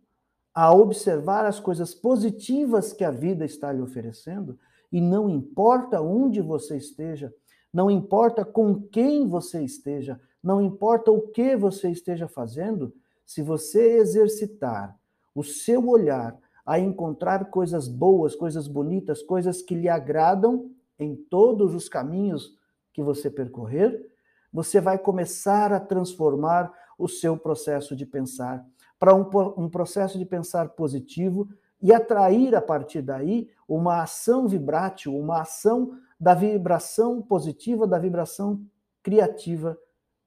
a 0.53 0.73
observar 0.73 1.45
as 1.45 1.59
coisas 1.59 1.93
positivas 1.93 2.93
que 2.93 3.03
a 3.03 3.11
vida 3.11 3.45
está 3.45 3.71
lhe 3.71 3.81
oferecendo, 3.81 4.57
e 4.91 5.01
não 5.01 5.29
importa 5.29 6.01
onde 6.01 6.41
você 6.41 6.77
esteja, 6.77 7.33
não 7.73 7.91
importa 7.91 8.45
com 8.45 8.81
quem 8.81 9.27
você 9.27 9.61
esteja, 9.61 10.19
não 10.45 10.61
importa 10.61 11.09
o 11.09 11.21
que 11.21 11.55
você 11.55 11.89
esteja 11.89 12.27
fazendo, 12.27 12.93
se 13.25 13.41
você 13.41 13.97
exercitar 13.97 14.95
o 15.33 15.43
seu 15.43 15.89
olhar 15.89 16.37
a 16.63 16.77
encontrar 16.77 17.45
coisas 17.45 17.87
boas, 17.87 18.35
coisas 18.35 18.67
bonitas, 18.67 19.23
coisas 19.23 19.63
que 19.63 19.73
lhe 19.73 19.89
agradam 19.89 20.69
em 20.99 21.15
todos 21.15 21.73
os 21.73 21.89
caminhos 21.89 22.55
que 22.93 23.01
você 23.01 23.27
percorrer, 23.27 24.07
você 24.53 24.79
vai 24.79 24.99
começar 24.99 25.73
a 25.73 25.79
transformar 25.79 26.71
o 26.95 27.07
seu 27.07 27.35
processo 27.35 27.95
de 27.95 28.05
pensar 28.05 28.63
para 28.99 29.15
um, 29.15 29.27
um 29.57 29.67
processo 29.67 30.19
de 30.19 30.25
pensar 30.25 30.69
positivo 30.69 31.49
e 31.81 31.91
atrair 31.91 32.55
a 32.55 32.61
partir 32.61 33.01
daí 33.01 33.49
uma 33.67 34.03
ação 34.03 34.47
vibrátil, 34.47 35.17
uma 35.17 35.41
ação 35.41 35.97
da 36.19 36.35
vibração 36.35 37.19
positiva, 37.19 37.87
da 37.87 37.97
vibração 37.97 38.63
criativa 39.01 39.75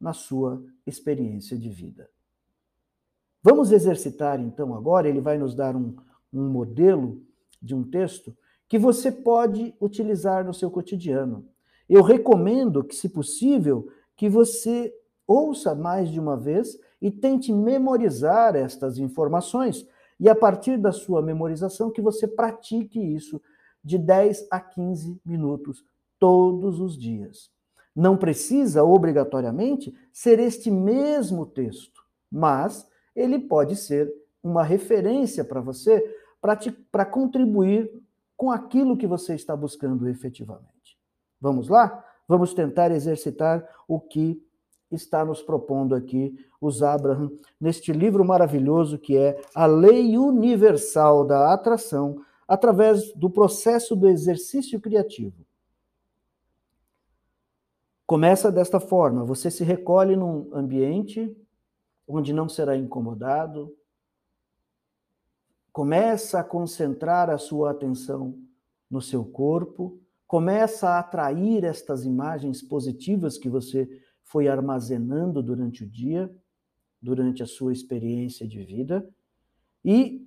na 0.01 0.13
sua 0.13 0.63
experiência 0.87 1.59
de 1.59 1.69
vida. 1.69 2.09
Vamos 3.43 3.73
exercitar 3.73 4.41
então 4.41 4.75
agora, 4.75 5.09
ele 5.09 5.21
vai 5.21 5.39
nos 5.39 5.55
dar 5.55 5.77
um, 5.77 5.97
um 6.33 6.49
modelo 6.49 7.23
de 7.61 7.75
um 7.75 7.83
texto 7.83 8.37
que 8.69 8.79
você 8.79 9.11
pode 9.11 9.75
utilizar 9.81 10.45
no 10.45 10.53
seu 10.53 10.71
cotidiano. 10.71 11.47
Eu 11.89 12.03
recomendo 12.03 12.85
que, 12.85 12.95
se 12.95 13.09
possível, 13.09 13.89
que 14.15 14.29
você 14.29 14.93
ouça 15.27 15.75
mais 15.75 16.11
de 16.11 16.21
uma 16.21 16.37
vez 16.37 16.79
e 17.01 17.11
tente 17.11 17.53
memorizar 17.53 18.55
estas 18.57 18.99
informações. 18.99 19.87
E 20.21 20.29
a 20.29 20.35
partir 20.35 20.77
da 20.77 20.93
sua 20.93 21.23
memorização, 21.23 21.91
que 21.91 22.03
você 22.03 22.27
pratique 22.27 23.01
isso 23.01 23.41
de 23.83 23.97
10 23.97 24.49
a 24.51 24.61
15 24.61 25.21
minutos 25.25 25.85
todos 26.19 26.81
os 26.81 26.99
dias. 26.99 27.51
Não 27.99 28.17
precisa, 28.17 28.85
obrigatoriamente, 28.85 29.93
ser 30.13 30.39
este 30.39 30.71
mesmo 30.71 31.45
texto, 31.45 32.01
mas 32.31 32.89
ele 33.13 33.41
pode 33.41 33.75
ser 33.75 34.09
uma 34.41 34.63
referência 34.63 35.45
para 35.45 35.61
você 35.61 36.01
para 36.93 37.05
contribuir 37.05 37.91
com 38.37 38.53
aquilo 38.53 38.97
que 38.97 39.05
você 39.05 39.35
está 39.35 39.57
buscando 39.57 40.09
efetivamente. 40.09 40.97
Vamos 41.41 41.69
lá? 41.69 42.05
Vamos 42.29 42.55
tentar 42.55 42.93
exercitar 42.93 43.69
o 43.89 43.99
que 43.99 44.41
está 44.93 45.25
nos 45.25 45.43
propondo 45.43 45.93
aqui 45.93 46.39
os 46.61 46.85
Abraham 46.85 47.33
neste 47.61 47.93
livro 47.93 48.25
maravilhoso 48.25 48.97
que 48.97 49.17
é 49.17 49.41
A 49.53 49.67
Lei 49.67 50.17
Universal 50.17 51.27
da 51.27 51.53
Atração, 51.53 52.21
através 52.47 53.13
do 53.15 53.29
processo 53.29 53.97
do 53.97 54.09
exercício 54.09 54.81
criativo. 54.81 55.48
Começa 58.09 58.51
desta 58.51 58.81
forma: 58.81 59.23
você 59.23 59.51
se 59.51 59.63
recolhe 59.63 60.17
num 60.17 60.49
ambiente 60.55 61.31
onde 62.07 62.33
não 62.33 62.49
será 62.49 62.75
incomodado, 62.75 63.77
começa 65.71 66.41
a 66.41 66.43
concentrar 66.43 67.29
a 67.29 67.37
sua 67.37 67.71
atenção 67.71 68.35
no 68.91 69.03
seu 69.03 69.27
corpo, 69.27 70.01
começa 70.27 70.89
a 70.89 71.01
atrair 71.01 71.65
estas 71.65 72.07
imagens 72.07 72.63
positivas 72.63 73.37
que 73.37 73.51
você 73.51 73.87
foi 74.23 74.49
armazenando 74.49 75.43
durante 75.43 75.85
o 75.85 75.87
dia, 75.87 76.35
durante 77.03 77.43
a 77.43 77.47
sua 77.47 77.75
experiência 77.75 78.49
de 78.49 78.63
vida, 78.63 79.07
e 79.85 80.27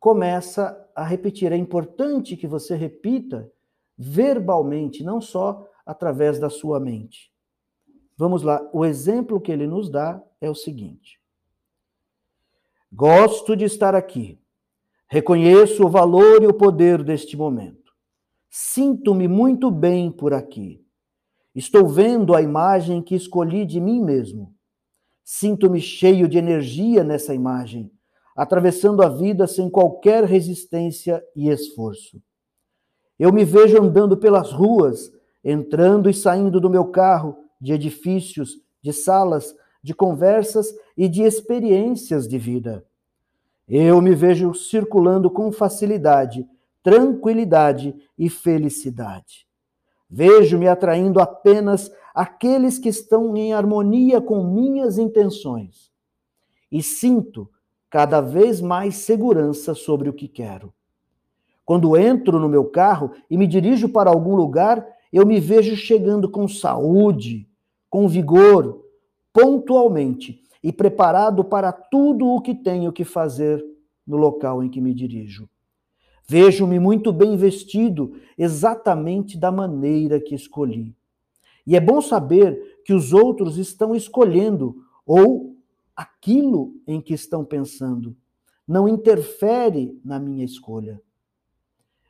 começa 0.00 0.90
a 0.92 1.04
repetir. 1.04 1.52
É 1.52 1.56
importante 1.56 2.36
que 2.36 2.48
você 2.48 2.74
repita 2.74 3.48
verbalmente, 3.96 5.04
não 5.04 5.20
só 5.20 5.68
através 5.84 6.38
da 6.38 6.48
sua 6.48 6.78
mente. 6.78 7.32
Vamos 8.16 8.42
lá, 8.42 8.60
o 8.72 8.84
exemplo 8.84 9.40
que 9.40 9.50
ele 9.50 9.66
nos 9.66 9.90
dá 9.90 10.22
é 10.40 10.48
o 10.48 10.54
seguinte: 10.54 11.20
Gosto 12.92 13.56
de 13.56 13.64
estar 13.64 13.94
aqui. 13.94 14.38
Reconheço 15.08 15.84
o 15.84 15.90
valor 15.90 16.42
e 16.42 16.46
o 16.46 16.54
poder 16.54 17.02
deste 17.02 17.36
momento. 17.36 17.92
Sinto-me 18.48 19.26
muito 19.26 19.70
bem 19.70 20.10
por 20.10 20.34
aqui. 20.34 20.84
Estou 21.54 21.86
vendo 21.86 22.34
a 22.34 22.42
imagem 22.42 23.02
que 23.02 23.14
escolhi 23.14 23.64
de 23.64 23.80
mim 23.80 24.02
mesmo. 24.02 24.54
Sinto-me 25.24 25.80
cheio 25.80 26.28
de 26.28 26.38
energia 26.38 27.04
nessa 27.04 27.34
imagem, 27.34 27.90
atravessando 28.36 29.02
a 29.02 29.08
vida 29.08 29.46
sem 29.46 29.70
qualquer 29.70 30.24
resistência 30.24 31.22
e 31.36 31.48
esforço. 31.48 32.22
Eu 33.18 33.32
me 33.32 33.44
vejo 33.44 33.82
andando 33.82 34.16
pelas 34.16 34.50
ruas, 34.50 35.10
entrando 35.44 36.08
e 36.08 36.14
saindo 36.14 36.60
do 36.60 36.70
meu 36.70 36.86
carro, 36.86 37.36
de 37.60 37.72
edifícios, 37.72 38.60
de 38.82 38.92
salas, 38.92 39.54
de 39.82 39.94
conversas 39.94 40.72
e 40.96 41.08
de 41.08 41.22
experiências 41.22 42.28
de 42.28 42.38
vida. 42.38 42.84
Eu 43.68 44.00
me 44.00 44.14
vejo 44.14 44.52
circulando 44.54 45.30
com 45.30 45.50
facilidade, 45.50 46.46
tranquilidade 46.82 47.94
e 48.18 48.28
felicidade. 48.28 49.46
Vejo-me 50.10 50.68
atraindo 50.68 51.20
apenas 51.20 51.90
aqueles 52.14 52.78
que 52.78 52.88
estão 52.88 53.34
em 53.36 53.54
harmonia 53.54 54.20
com 54.20 54.44
minhas 54.44 54.98
intenções. 54.98 55.90
E 56.70 56.82
sinto 56.82 57.48
cada 57.88 58.20
vez 58.20 58.60
mais 58.60 58.96
segurança 58.96 59.74
sobre 59.74 60.08
o 60.08 60.12
que 60.12 60.28
quero. 60.28 60.72
Quando 61.64 61.96
entro 61.96 62.38
no 62.38 62.48
meu 62.48 62.64
carro 62.64 63.12
e 63.30 63.38
me 63.38 63.46
dirijo 63.46 63.88
para 63.88 64.10
algum 64.10 64.34
lugar, 64.34 64.86
eu 65.12 65.26
me 65.26 65.38
vejo 65.38 65.76
chegando 65.76 66.28
com 66.28 66.48
saúde, 66.48 67.48
com 67.90 68.08
vigor, 68.08 68.82
pontualmente 69.32 70.42
e 70.62 70.72
preparado 70.72 71.44
para 71.44 71.72
tudo 71.72 72.26
o 72.26 72.40
que 72.40 72.54
tenho 72.54 72.92
que 72.92 73.04
fazer 73.04 73.62
no 74.06 74.16
local 74.16 74.62
em 74.62 74.70
que 74.70 74.80
me 74.80 74.94
dirijo. 74.94 75.48
Vejo-me 76.26 76.78
muito 76.78 77.12
bem 77.12 77.36
vestido, 77.36 78.14
exatamente 78.38 79.36
da 79.36 79.50
maneira 79.50 80.20
que 80.20 80.34
escolhi. 80.34 80.94
E 81.66 81.76
é 81.76 81.80
bom 81.80 82.00
saber 82.00 82.80
que 82.84 82.92
os 82.92 83.12
outros 83.12 83.58
estão 83.58 83.94
escolhendo 83.94 84.76
ou 85.04 85.56
aquilo 85.94 86.74
em 86.86 87.00
que 87.00 87.12
estão 87.12 87.44
pensando. 87.44 88.16
Não 88.66 88.88
interfere 88.88 90.00
na 90.04 90.18
minha 90.18 90.44
escolha. 90.44 91.00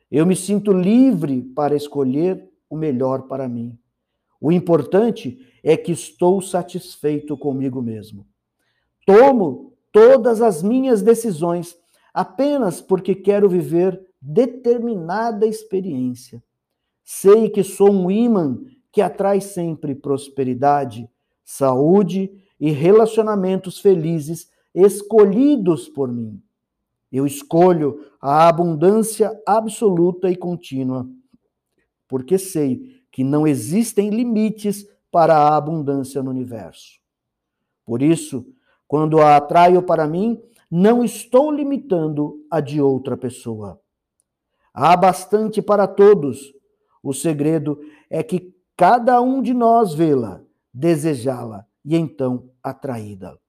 Eu 0.09 0.25
me 0.25 0.35
sinto 0.35 0.71
livre 0.71 1.41
para 1.41 1.75
escolher 1.75 2.47
o 2.73 2.77
melhor 2.77 3.23
para 3.27 3.47
mim. 3.47 3.77
O 4.41 4.51
importante 4.51 5.39
é 5.63 5.77
que 5.77 5.91
estou 5.91 6.41
satisfeito 6.41 7.37
comigo 7.37 7.81
mesmo. 7.81 8.25
Tomo 9.05 9.73
todas 9.91 10.41
as 10.41 10.63
minhas 10.63 11.01
decisões 11.03 11.77
apenas 12.13 12.81
porque 12.81 13.13
quero 13.13 13.47
viver 13.47 14.01
determinada 14.19 15.45
experiência. 15.45 16.43
Sei 17.03 17.49
que 17.49 17.63
sou 17.63 17.91
um 17.91 18.09
imã 18.09 18.59
que 18.91 19.01
atrai 19.01 19.39
sempre 19.39 19.93
prosperidade, 19.93 21.07
saúde 21.43 22.31
e 22.59 22.71
relacionamentos 22.71 23.79
felizes 23.79 24.49
escolhidos 24.73 25.87
por 25.87 26.11
mim. 26.11 26.41
Eu 27.11 27.27
escolho 27.27 28.05
a 28.19 28.47
abundância 28.47 29.31
absoluta 29.45 30.31
e 30.31 30.35
contínua, 30.35 31.07
porque 32.13 32.37
sei 32.37 33.01
que 33.11 33.23
não 33.23 33.47
existem 33.47 34.11
limites 34.11 34.87
para 35.11 35.35
a 35.35 35.57
abundância 35.57 36.21
no 36.21 36.29
universo. 36.29 36.99
Por 37.83 38.03
isso, 38.03 38.45
quando 38.87 39.19
a 39.19 39.35
atraio 39.35 39.81
para 39.81 40.05
mim, 40.05 40.39
não 40.69 41.03
estou 41.03 41.51
limitando 41.51 42.45
a 42.51 42.59
de 42.59 42.79
outra 42.79 43.17
pessoa. 43.17 43.81
Há 44.71 44.95
bastante 44.95 45.59
para 45.59 45.87
todos. 45.87 46.53
O 47.01 47.15
segredo 47.15 47.79
é 48.11 48.21
que 48.21 48.55
cada 48.77 49.19
um 49.19 49.41
de 49.41 49.55
nós 49.55 49.95
vê-la, 49.95 50.43
desejá-la 50.71 51.65
e 51.83 51.95
então 51.95 52.47
atraí-la. 52.61 53.39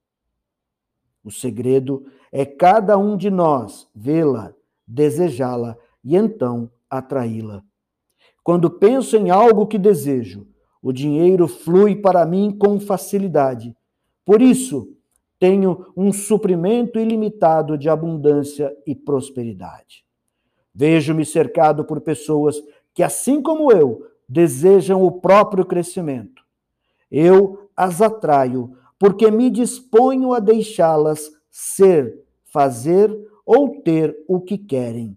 O 1.23 1.31
segredo 1.31 2.07
é 2.33 2.47
cada 2.47 2.97
um 2.97 3.15
de 3.15 3.29
nós 3.29 3.87
vê-la, 3.95 4.55
desejá-la 4.89 5.77
e 6.03 6.17
então 6.17 6.71
atraí-la. 6.89 7.63
Quando 8.45 8.71
penso 8.71 9.17
em 9.17 9.31
algo 9.31 9.67
que 9.67 9.79
desejo, 9.79 10.47
o 10.83 10.93
dinheiro 10.93 11.49
flui 11.49 11.97
para 11.97 12.27
mim 12.27 12.55
com 12.57 12.79
facilidade. 12.79 13.75
Por 14.23 14.43
isso, 14.43 14.95
tenho 15.39 15.87
um 15.97 16.13
suprimento 16.13 17.01
ilimitado 17.01 17.79
de 17.79 17.89
abundância 17.89 18.71
e 18.87 18.95
prosperidade. 18.95 20.05
Vejo-me 20.75 21.25
cercado 21.25 21.87
por 21.87 22.03
pessoas 22.03 22.63
que, 22.93 23.03
assim 23.03 23.41
como 23.41 23.73
eu, 23.73 24.07
desejam 24.29 25.03
o 25.03 25.11
próprio 25.11 25.65
crescimento. 25.65 26.43
Eu 27.11 27.71
as 27.75 28.03
atraio 28.03 28.77
porque 28.99 29.31
me 29.31 29.49
disponho 29.49 30.35
a 30.35 30.39
deixá-las 30.39 31.31
ser, 31.51 32.23
fazer 32.45 33.11
ou 33.47 33.81
ter 33.83 34.15
o 34.29 34.41
que 34.41 34.59
querem. 34.59 35.17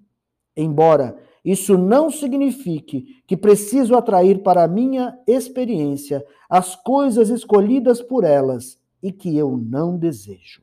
Embora 0.55 1.17
isso 1.49 1.77
não 1.77 2.11
signifique 2.11 3.23
que 3.25 3.37
preciso 3.37 3.95
atrair 3.95 4.43
para 4.43 4.65
a 4.65 4.67
minha 4.67 5.17
experiência 5.25 6.21
as 6.49 6.75
coisas 6.75 7.29
escolhidas 7.29 8.01
por 8.01 8.25
elas 8.25 8.77
e 9.01 9.13
que 9.13 9.37
eu 9.37 9.55
não 9.55 9.97
desejo. 9.97 10.61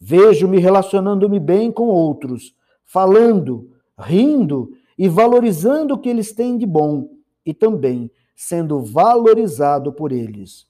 Vejo-me 0.00 0.58
relacionando-me 0.58 1.38
bem 1.38 1.70
com 1.70 1.86
outros, 1.86 2.52
falando, 2.84 3.70
rindo 3.96 4.72
e 4.98 5.08
valorizando 5.08 5.94
o 5.94 5.98
que 5.98 6.08
eles 6.08 6.32
têm 6.32 6.58
de 6.58 6.66
bom 6.66 7.08
e 7.46 7.54
também 7.54 8.10
sendo 8.34 8.82
valorizado 8.82 9.92
por 9.92 10.10
eles. 10.10 10.66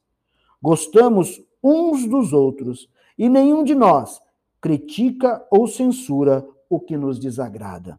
Gostamos 0.60 1.42
uns 1.64 2.06
dos 2.06 2.34
outros 2.34 2.86
e 3.16 3.30
nenhum 3.30 3.64
de 3.64 3.74
nós 3.74 4.20
critica 4.60 5.42
ou 5.50 5.66
censura 5.66 6.46
o 6.68 6.78
que 6.78 6.98
nos 6.98 7.18
desagrada. 7.18 7.98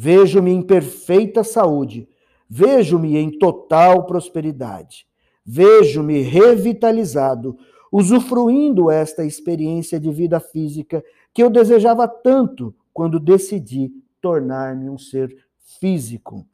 Vejo-me 0.00 0.52
em 0.52 0.62
perfeita 0.62 1.42
saúde, 1.42 2.08
vejo-me 2.48 3.16
em 3.16 3.36
total 3.36 4.06
prosperidade, 4.06 5.04
vejo-me 5.44 6.20
revitalizado, 6.20 7.58
usufruindo 7.90 8.92
esta 8.92 9.24
experiência 9.24 9.98
de 9.98 10.12
vida 10.12 10.38
física 10.38 11.02
que 11.34 11.42
eu 11.42 11.50
desejava 11.50 12.06
tanto 12.06 12.72
quando 12.94 13.18
decidi 13.18 13.90
tornar-me 14.20 14.88
um 14.88 14.96
ser 14.96 15.36
físico. 15.80 16.46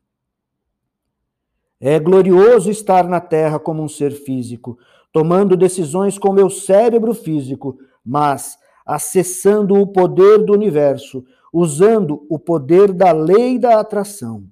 É 1.79 2.01
glorioso 2.01 2.71
estar 2.71 3.07
na 3.07 3.21
Terra 3.21 3.59
como 3.59 3.83
um 3.83 3.89
ser 3.89 4.13
físico, 4.13 4.79
tomando 5.13 5.55
decisões 5.55 6.17
com 6.17 6.33
meu 6.33 6.49
cérebro 6.49 7.13
físico, 7.13 7.79
mas 8.03 8.57
acessando 8.87 9.75
o 9.75 9.87
poder 9.87 10.39
do 10.39 10.55
universo, 10.55 11.23
usando 11.57 12.27
o 12.29 12.37
poder 12.37 12.93
da 12.93 13.13
lei 13.13 13.61
da 13.61 13.79
atração. 13.79 14.45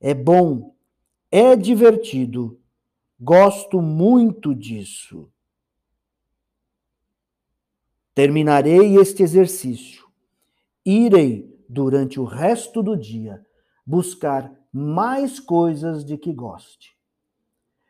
É 0.00 0.12
bom, 0.12 0.74
é 1.30 1.54
divertido, 1.54 2.58
gosto 3.18 3.80
muito 3.80 4.52
disso. 4.52 5.30
Terminarei 8.12 8.96
este 8.96 9.22
exercício. 9.22 10.04
Irei, 10.84 11.56
durante 11.68 12.18
o 12.18 12.24
resto 12.24 12.82
do 12.82 12.96
dia, 12.96 13.46
buscar 13.86 14.52
mais 14.72 15.38
coisas 15.38 16.04
de 16.04 16.18
que 16.18 16.32
goste. 16.32 16.96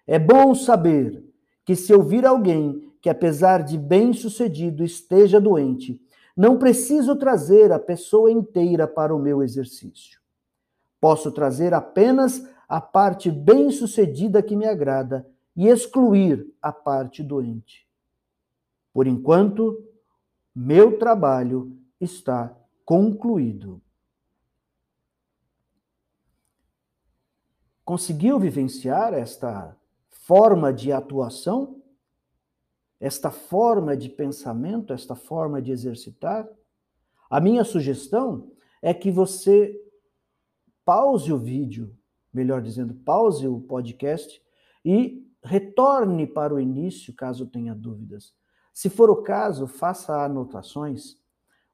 É 0.07 0.19
bom 0.19 0.55
saber 0.55 1.25
que 1.65 1.75
se 1.75 1.91
eu 1.91 2.03
vir 2.03 2.27
alguém 2.27 2.93
que, 3.01 3.09
apesar 3.09 3.63
de 3.63 3.79
bem-sucedido, 3.79 4.85
esteja 4.85 5.41
doente, 5.41 5.99
não 6.37 6.59
preciso 6.59 7.17
trazer 7.17 7.73
a 7.73 7.79
pessoa 7.79 8.31
inteira 8.31 8.87
para 8.87 9.15
o 9.15 9.19
meu 9.19 9.43
exercício. 9.43 10.21
Posso 11.01 11.33
trazer 11.33 11.73
apenas 11.73 12.47
a 12.69 12.81
parte 12.81 13.31
bem-sucedida 13.31 14.43
que 14.43 14.55
me 14.55 14.67
agrada 14.67 15.27
e 15.57 15.69
excluir 15.69 16.53
a 16.61 16.73
parte 16.73 17.23
doente. 17.23 17.89
Por 18.93 19.07
enquanto, 19.07 19.83
meu 20.55 20.99
trabalho 20.99 21.79
está 22.01 22.55
concluído. 22.85 23.81
Conseguiu 27.85 28.39
vivenciar 28.39 29.15
esta 29.15 29.77
forma 30.09 30.73
de 30.73 30.93
atuação? 30.93 31.76
Esta 33.01 33.31
forma 33.31 33.97
de 33.97 34.09
pensamento, 34.09 34.93
esta 34.93 35.15
forma 35.15 35.61
de 35.61 35.71
exercitar, 35.71 36.49
a 37.29 37.41
minha 37.41 37.65
sugestão 37.65 38.51
é 38.81 38.95
que 38.95 39.11
você 39.11 39.75
pause 40.85 41.33
o 41.33 41.39
vídeo, 41.39 41.95
melhor 42.33 42.63
dizendo, 42.63 42.95
pause 42.95 43.47
o 43.49 43.61
podcast 43.61 44.41
e 44.85 45.27
retorne 45.43 46.27
para 46.27 46.55
o 46.55 46.61
início, 46.61 47.15
caso 47.15 47.47
tenha 47.47 47.75
dúvidas. 47.75 48.35
Se 48.73 48.89
for 48.89 49.11
o 49.11 49.23
caso, 49.23 49.67
faça 49.67 50.25
anotações, 50.25 51.17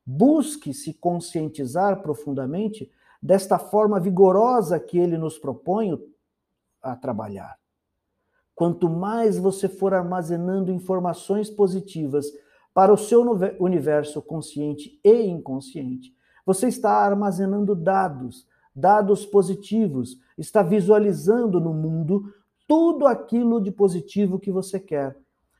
busque 0.05 0.73
se 0.73 0.95
conscientizar 0.95 2.03
profundamente 2.03 2.91
desta 3.23 3.59
forma 3.59 4.01
vigorosa 4.01 4.81
que 4.81 4.99
ele 4.99 5.17
nos 5.17 5.39
propõe 5.39 5.99
a 6.81 6.97
trabalhar. 6.97 7.62
Quanto 8.63 8.89
mais 8.89 9.37
você 9.37 9.69
for 9.69 9.93
armazenando 9.93 10.71
informações 10.71 11.51
positivas 11.51 12.27
para 12.73 12.93
o 12.93 12.97
seu 12.97 13.21
universo 13.59 14.23
consciente 14.23 15.01
e 15.03 15.25
inconsciente, 15.25 16.15
você 16.47 16.69
está 16.69 16.93
armazenando 16.93 17.75
dados, 17.75 18.47
dados 18.73 19.27
positivos, 19.27 20.17
está 20.39 20.63
visualizando 20.63 21.59
no 21.59 21.75
mundo 21.75 22.33
tudo 22.69 23.09
aquilo 23.09 23.61
de 23.61 23.73
positivo 23.73 24.39
que 24.39 24.53
você 24.53 24.79
quer. 24.79 25.19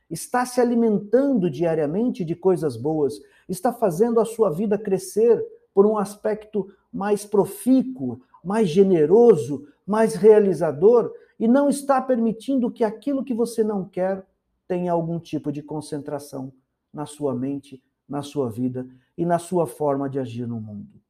Está 0.09 0.47
se 0.47 0.61
alimentando 0.61 1.51
diariamente 1.51 2.25
de 2.25 2.37
coisas 2.37 2.77
boas, 2.77 3.15
está 3.49 3.73
fazendo 3.73 4.21
a 4.21 4.25
sua 4.25 4.49
vida 4.49 4.79
crescer 4.79 5.45
por 5.75 5.87
um 5.87 5.99
aspecto 5.99 6.69
mais 6.93 7.25
profícuo, 7.25 8.21
mais 8.43 8.69
generoso, 8.69 9.67
mais 9.87 10.15
realizador 10.15 11.13
e 11.39 11.47
não 11.49 11.69
está 11.69 12.01
permitindo 12.01 12.71
que 12.71 12.85
aquilo 12.85 13.25
que 13.25 13.35
você 13.35 13.63
não 13.63 13.85
quer 13.85 14.27
tenha 14.67 14.93
algum 14.93 15.19
tipo 15.19 15.53
de 15.53 15.63
concentração 15.63 16.53
na 16.93 17.07
sua 17.07 17.35
mente, 17.35 17.83
na 18.09 18.23
sua 18.23 18.51
vida 18.51 18.87
e 19.17 19.25
na 19.25 19.39
sua 19.39 19.67
forma 19.67 20.09
de 20.09 20.19
agir 20.19 20.47
no 20.47 20.61
mundo. 20.61 21.01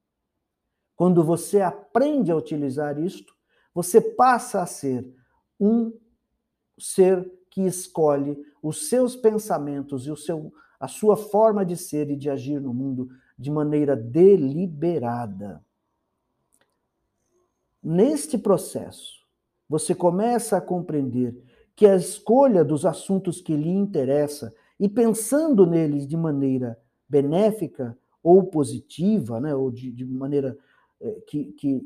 Quando 0.97 1.23
você 1.25 1.61
aprende 1.61 2.31
a 2.31 2.37
utilizar 2.37 2.99
isto, 2.99 3.35
você 3.75 4.01
passa 4.01 4.63
a 4.63 4.67
ser 4.67 5.07
um 5.59 5.93
ser 6.79 7.31
que 7.51 7.63
escolhe 7.63 8.39
os 8.63 8.89
seus 8.89 9.15
pensamentos 9.15 10.07
e 10.07 10.11
o 10.11 10.17
seu, 10.17 10.53
a 10.79 10.89
sua 10.89 11.17
forma 11.17 11.65
de 11.65 11.77
ser 11.77 12.11
e 12.11 12.17
de 12.17 12.31
agir 12.31 12.61
no 12.61 12.73
mundo 12.73 13.09
de 13.39 13.51
maneira 13.51 13.97
deliberada. 13.97 15.65
Neste 17.83 18.39
processo, 18.39 19.27
você 19.69 19.95
começa 19.95 20.57
a 20.57 20.61
compreender 20.61 21.37
que 21.75 21.87
a 21.87 21.97
escolha 21.97 22.65
dos 22.65 22.87
assuntos 22.87 23.41
que 23.41 23.57
lhe 23.57 23.71
interessa 23.71 24.55
e 24.79 24.89
pensando 24.89 25.67
neles 25.67 26.07
de 26.07 26.17
maneira 26.17 26.79
benéfica 27.09 27.99
ou 28.23 28.45
positiva, 28.45 29.41
né, 29.41 29.53
ou 29.55 29.71
de, 29.71 29.91
de 29.91 30.05
maneira 30.05 30.57
eh, 31.01 31.23
que, 31.27 31.53
que, 31.53 31.81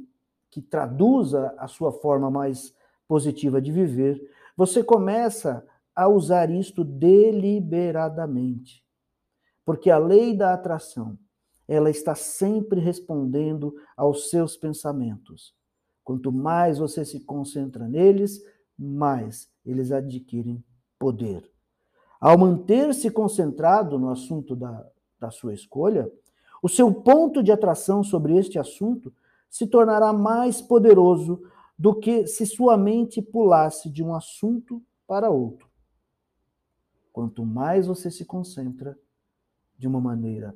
que 0.50 0.60
traduza 0.60 1.54
a 1.56 1.66
sua 1.66 1.92
forma 1.92 2.30
mais 2.30 2.74
positiva 3.08 3.60
de 3.60 3.72
viver, 3.72 4.20
você 4.56 4.84
começa 4.84 5.66
a 5.94 6.08
usar 6.08 6.50
isto 6.50 6.84
deliberadamente. 6.84 8.84
Porque 9.64 9.90
a 9.90 9.98
lei 9.98 10.36
da 10.36 10.52
atração, 10.52 11.18
ela 11.66 11.88
está 11.88 12.14
sempre 12.14 12.80
respondendo 12.80 13.74
aos 13.96 14.28
seus 14.28 14.56
pensamentos. 14.56 15.54
Quanto 16.06 16.30
mais 16.30 16.78
você 16.78 17.04
se 17.04 17.18
concentra 17.18 17.88
neles, 17.88 18.40
mais 18.78 19.50
eles 19.64 19.90
adquirem 19.90 20.62
poder. 21.00 21.50
Ao 22.20 22.38
manter-se 22.38 23.10
concentrado 23.10 23.98
no 23.98 24.08
assunto 24.08 24.54
da, 24.54 24.88
da 25.18 25.32
sua 25.32 25.52
escolha, 25.52 26.08
o 26.62 26.68
seu 26.68 26.94
ponto 26.94 27.42
de 27.42 27.50
atração 27.50 28.04
sobre 28.04 28.36
este 28.36 28.56
assunto 28.56 29.12
se 29.50 29.66
tornará 29.66 30.12
mais 30.12 30.62
poderoso 30.62 31.42
do 31.76 31.92
que 31.92 32.24
se 32.24 32.46
sua 32.46 32.76
mente 32.76 33.20
pulasse 33.20 33.90
de 33.90 34.04
um 34.04 34.14
assunto 34.14 34.80
para 35.08 35.28
outro. 35.28 35.68
Quanto 37.12 37.44
mais 37.44 37.88
você 37.88 38.12
se 38.12 38.24
concentra 38.24 38.96
de 39.76 39.88
uma 39.88 40.00
maneira 40.00 40.54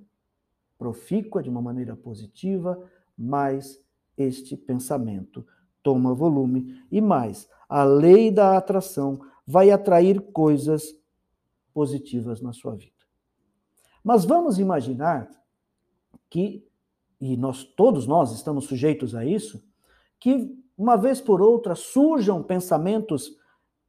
profícua, 0.78 1.42
de 1.42 1.50
uma 1.50 1.60
maneira 1.60 1.96
positiva, 1.96 2.80
mais 3.18 3.82
este 4.22 4.56
pensamento 4.56 5.46
toma 5.83 6.14
volume 6.14 6.83
e 6.90 7.00
mais 7.00 7.48
a 7.68 7.85
lei 7.85 8.30
da 8.30 8.56
atração 8.56 9.20
vai 9.46 9.70
atrair 9.70 10.20
coisas 10.33 10.94
positivas 11.72 12.40
na 12.40 12.52
sua 12.52 12.74
vida. 12.74 12.92
Mas 14.02 14.24
vamos 14.24 14.59
imaginar 14.59 15.30
que, 16.28 16.66
e 17.20 17.37
nós 17.37 17.64
todos 17.64 18.06
nós 18.06 18.33
estamos 18.33 18.64
sujeitos 18.66 19.14
a 19.14 19.24
isso, 19.24 19.62
que 20.18 20.56
uma 20.76 20.96
vez 20.96 21.20
por 21.20 21.40
outra 21.40 21.74
surjam 21.74 22.42
pensamentos 22.42 23.37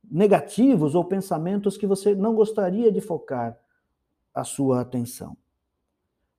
negativos 0.04 0.94
ou 0.96 1.06
pensamentos 1.06 1.78
que 1.78 1.88
você 1.88 2.14
não 2.14 2.36
gostaria 2.36 2.92
de 2.92 3.00
focar 3.00 3.58
a 4.34 4.44
sua 4.44 4.82
atenção. 4.82 5.38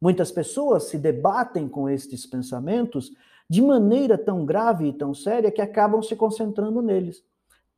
Muitas 0.00 0.30
pessoas 0.32 0.84
se 0.84 0.98
debatem 0.98 1.68
com 1.68 1.88
estes 1.88 2.26
pensamentos 2.26 3.12
de 3.48 3.60
maneira 3.60 4.16
tão 4.16 4.44
grave 4.44 4.88
e 4.88 4.92
tão 4.92 5.14
séria 5.14 5.50
que 5.50 5.60
acabam 5.60 6.02
se 6.02 6.16
concentrando 6.16 6.80
neles. 6.80 7.24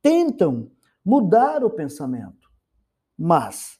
Tentam 0.01 0.71
mudar 1.03 1.63
o 1.63 1.69
pensamento, 1.69 2.49
mas 3.17 3.79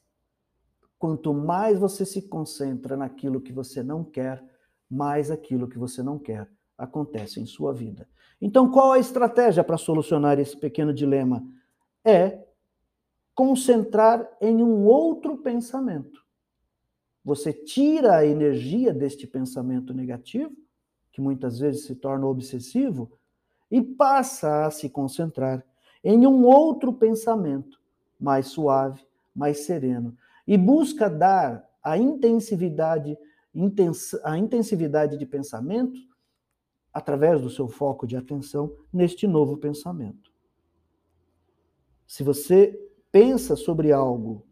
quanto 0.97 1.33
mais 1.33 1.79
você 1.79 2.05
se 2.05 2.23
concentra 2.23 2.97
naquilo 2.97 3.41
que 3.41 3.53
você 3.53 3.83
não 3.83 4.03
quer, 4.03 4.43
mais 4.89 5.29
aquilo 5.29 5.67
que 5.67 5.77
você 5.77 6.01
não 6.01 6.17
quer 6.17 6.49
acontece 6.77 7.39
em 7.39 7.45
sua 7.45 7.73
vida. 7.73 8.07
Então, 8.41 8.69
qual 8.69 8.91
a 8.91 8.99
estratégia 8.99 9.63
para 9.63 9.77
solucionar 9.77 10.39
esse 10.39 10.57
pequeno 10.57 10.93
dilema? 10.93 11.43
É 12.03 12.43
concentrar 13.33 14.29
em 14.39 14.63
um 14.63 14.85
outro 14.85 15.37
pensamento. 15.37 16.23
Você 17.23 17.51
tira 17.51 18.17
a 18.17 18.25
energia 18.25 18.93
deste 18.93 19.25
pensamento 19.25 19.93
negativo, 19.93 20.55
que 21.15 21.21
muitas 21.21 21.59
vezes 21.59 21.85
se 21.85 21.95
torna 21.95 22.27
obsessivo, 22.27 23.09
e 23.71 23.81
passa 23.81 24.65
a 24.65 24.69
se 24.69 24.89
concentrar 24.89 25.65
em 26.03 26.27
um 26.27 26.43
outro 26.43 26.91
pensamento 26.91 27.79
mais 28.19 28.47
suave, 28.47 29.01
mais 29.33 29.59
sereno, 29.59 30.13
e 30.45 30.57
busca 30.57 31.09
dar 31.09 31.65
a 31.81 31.97
intensividade, 31.97 33.17
a 34.25 34.37
intensividade 34.37 35.17
de 35.17 35.25
pensamento 35.25 35.97
através 36.93 37.41
do 37.41 37.49
seu 37.49 37.69
foco 37.69 38.05
de 38.05 38.17
atenção 38.17 38.75
neste 38.91 39.25
novo 39.25 39.55
pensamento. 39.55 40.33
Se 42.05 42.23
você 42.23 42.77
pensa 43.09 43.55
sobre 43.55 43.93
algo 43.93 44.45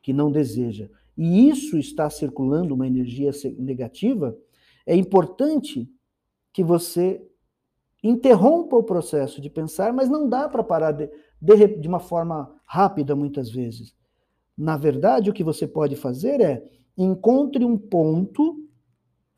que 0.00 0.14
não 0.14 0.32
deseja 0.32 0.88
e 1.14 1.50
isso 1.50 1.76
está 1.76 2.08
circulando 2.08 2.74
uma 2.74 2.86
energia 2.86 3.30
negativa, 3.58 4.34
é 4.88 4.96
importante 4.96 5.86
que 6.50 6.64
você 6.64 7.22
interrompa 8.02 8.74
o 8.74 8.82
processo 8.82 9.38
de 9.38 9.50
pensar, 9.50 9.92
mas 9.92 10.08
não 10.08 10.26
dá 10.26 10.48
para 10.48 10.64
parar 10.64 10.92
de, 10.92 11.10
de, 11.40 11.66
de 11.76 11.86
uma 11.86 12.00
forma 12.00 12.58
rápida 12.64 13.14
muitas 13.14 13.50
vezes. 13.50 13.94
Na 14.56 14.78
verdade, 14.78 15.28
o 15.28 15.32
que 15.34 15.44
você 15.44 15.68
pode 15.68 15.94
fazer 15.94 16.40
é 16.40 16.64
encontre 16.96 17.66
um 17.66 17.76
ponto, 17.76 18.66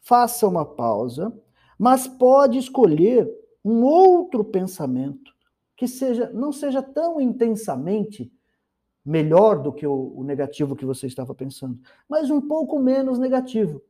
faça 0.01 0.47
uma 0.47 0.65
pausa, 0.65 1.37
mas 1.77 2.07
pode 2.07 2.57
escolher 2.57 3.29
um 3.65 3.83
outro 3.83 4.45
pensamento 4.45 5.33
que 5.77 5.89
seja 5.89 6.31
não 6.31 6.53
seja 6.53 6.81
tão 6.81 7.21
intensamente 7.21 8.33
melhor 9.05 9.61
do 9.61 9.73
que 9.73 9.87
o, 9.87 10.13
o, 10.15 10.23
negativo 10.23 10.77
que 10.77 10.85
você 10.85 11.09
estava 11.09 11.35
pensando, 11.35 11.81
mas 12.09 12.31
um 12.31 12.41
pouco 12.41 12.79
menos 12.79 13.19
negativo. 13.19 13.83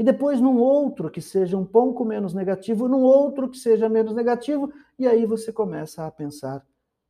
E 0.00 0.02
depois 0.02 0.40
num 0.40 0.56
outro 0.56 1.10
que 1.10 1.20
seja 1.20 1.58
um 1.58 1.64
pouco 1.66 2.06
menos 2.06 2.32
negativo, 2.32 2.88
num 2.88 3.02
outro 3.02 3.50
que 3.50 3.58
seja 3.58 3.86
menos 3.86 4.14
negativo, 4.14 4.72
e 4.98 5.06
aí 5.06 5.26
você 5.26 5.52
começa 5.52 6.06
a 6.06 6.10
pensar 6.10 6.66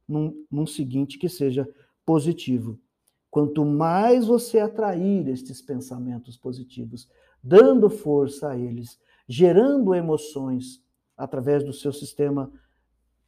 num, 0.09 0.45
num 0.51 0.67
seguinte 0.67 1.17
que 1.17 1.29
seja 1.29 1.69
positivo. 2.05 2.77
Quanto 3.31 3.65
mais 3.65 4.27
você 4.27 4.59
atrair 4.59 5.29
estes 5.29 5.63
pensamentos 5.63 6.37
positivos, 6.37 7.09
dando 7.41 7.89
força 7.89 8.49
a 8.49 8.59
eles, 8.59 8.99
gerando 9.29 9.95
emoções 9.95 10.83
através 11.17 11.63
do 11.63 11.73
seu 11.73 11.93
sistema 11.93 12.51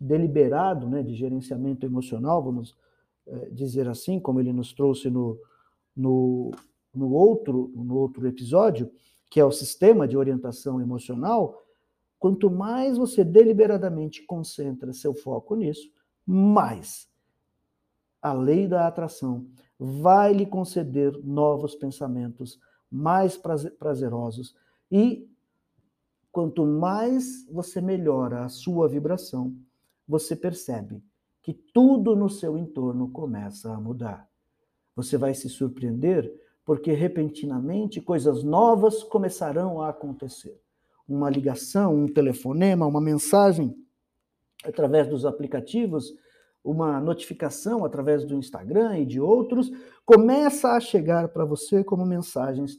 deliberado 0.00 0.90
né, 0.90 1.04
de 1.04 1.14
gerenciamento 1.14 1.86
emocional, 1.86 2.42
vamos 2.42 2.76
é, 3.28 3.48
dizer 3.50 3.88
assim, 3.88 4.18
como 4.18 4.40
ele 4.40 4.52
nos 4.52 4.72
trouxe 4.72 5.08
no, 5.08 5.38
no, 5.96 6.50
no, 6.92 7.12
outro, 7.12 7.70
no 7.76 7.94
outro 7.94 8.26
episódio, 8.26 8.90
que 9.32 9.40
é 9.40 9.44
o 9.46 9.50
sistema 9.50 10.06
de 10.06 10.14
orientação 10.14 10.78
emocional, 10.78 11.64
quanto 12.18 12.50
mais 12.50 12.98
você 12.98 13.24
deliberadamente 13.24 14.22
concentra 14.26 14.92
seu 14.92 15.14
foco 15.14 15.56
nisso, 15.56 15.90
mais 16.26 17.10
a 18.20 18.34
lei 18.34 18.68
da 18.68 18.86
atração 18.86 19.46
vai 19.78 20.34
lhe 20.34 20.44
conceder 20.44 21.18
novos 21.24 21.74
pensamentos 21.74 22.60
mais 22.90 23.40
prazerosos 23.78 24.54
e 24.90 25.26
quanto 26.30 26.66
mais 26.66 27.46
você 27.50 27.80
melhora 27.80 28.44
a 28.44 28.50
sua 28.50 28.86
vibração, 28.86 29.56
você 30.06 30.36
percebe 30.36 31.02
que 31.40 31.54
tudo 31.54 32.14
no 32.14 32.28
seu 32.28 32.58
entorno 32.58 33.10
começa 33.10 33.72
a 33.72 33.80
mudar. 33.80 34.28
Você 34.94 35.16
vai 35.16 35.32
se 35.32 35.48
surpreender 35.48 36.30
porque 36.64 36.92
repentinamente 36.92 38.00
coisas 38.00 38.42
novas 38.42 39.02
começarão 39.02 39.80
a 39.80 39.88
acontecer. 39.88 40.60
Uma 41.08 41.28
ligação, 41.28 41.94
um 41.94 42.06
telefonema, 42.06 42.86
uma 42.86 43.00
mensagem 43.00 43.74
através 44.64 45.08
dos 45.08 45.24
aplicativos, 45.24 46.14
uma 46.62 47.00
notificação 47.00 47.84
através 47.84 48.24
do 48.24 48.36
Instagram 48.36 48.98
e 48.98 49.06
de 49.06 49.20
outros, 49.20 49.70
começa 50.04 50.72
a 50.72 50.80
chegar 50.80 51.28
para 51.28 51.44
você 51.44 51.82
como 51.82 52.06
mensagens 52.06 52.78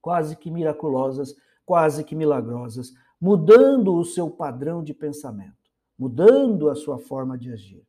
quase 0.00 0.36
que 0.36 0.50
miraculosas, 0.50 1.34
quase 1.64 2.04
que 2.04 2.14
milagrosas, 2.14 2.92
mudando 3.20 3.94
o 3.94 4.04
seu 4.04 4.30
padrão 4.30 4.82
de 4.82 4.92
pensamento, 4.92 5.70
mudando 5.98 6.68
a 6.68 6.74
sua 6.74 6.98
forma 6.98 7.38
de 7.38 7.52
agir. 7.52 7.86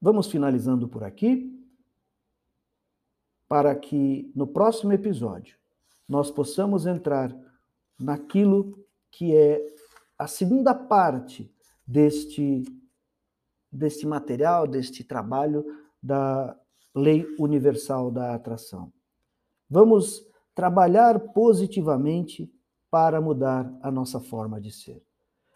Vamos 0.00 0.30
finalizando 0.30 0.86
por 0.86 1.02
aqui, 1.02 1.53
para 3.54 3.72
que 3.76 4.32
no 4.34 4.48
próximo 4.48 4.92
episódio 4.92 5.56
nós 6.08 6.28
possamos 6.28 6.86
entrar 6.86 7.32
naquilo 7.96 8.84
que 9.12 9.32
é 9.32 9.64
a 10.18 10.26
segunda 10.26 10.74
parte 10.74 11.54
deste, 11.86 12.64
deste 13.70 14.08
material, 14.08 14.66
deste 14.66 15.04
trabalho 15.04 15.64
da 16.02 16.58
Lei 16.92 17.24
Universal 17.38 18.10
da 18.10 18.34
Atração. 18.34 18.92
Vamos 19.70 20.26
trabalhar 20.52 21.20
positivamente 21.20 22.52
para 22.90 23.20
mudar 23.20 23.72
a 23.80 23.88
nossa 23.88 24.18
forma 24.18 24.60
de 24.60 24.72
ser. 24.72 25.00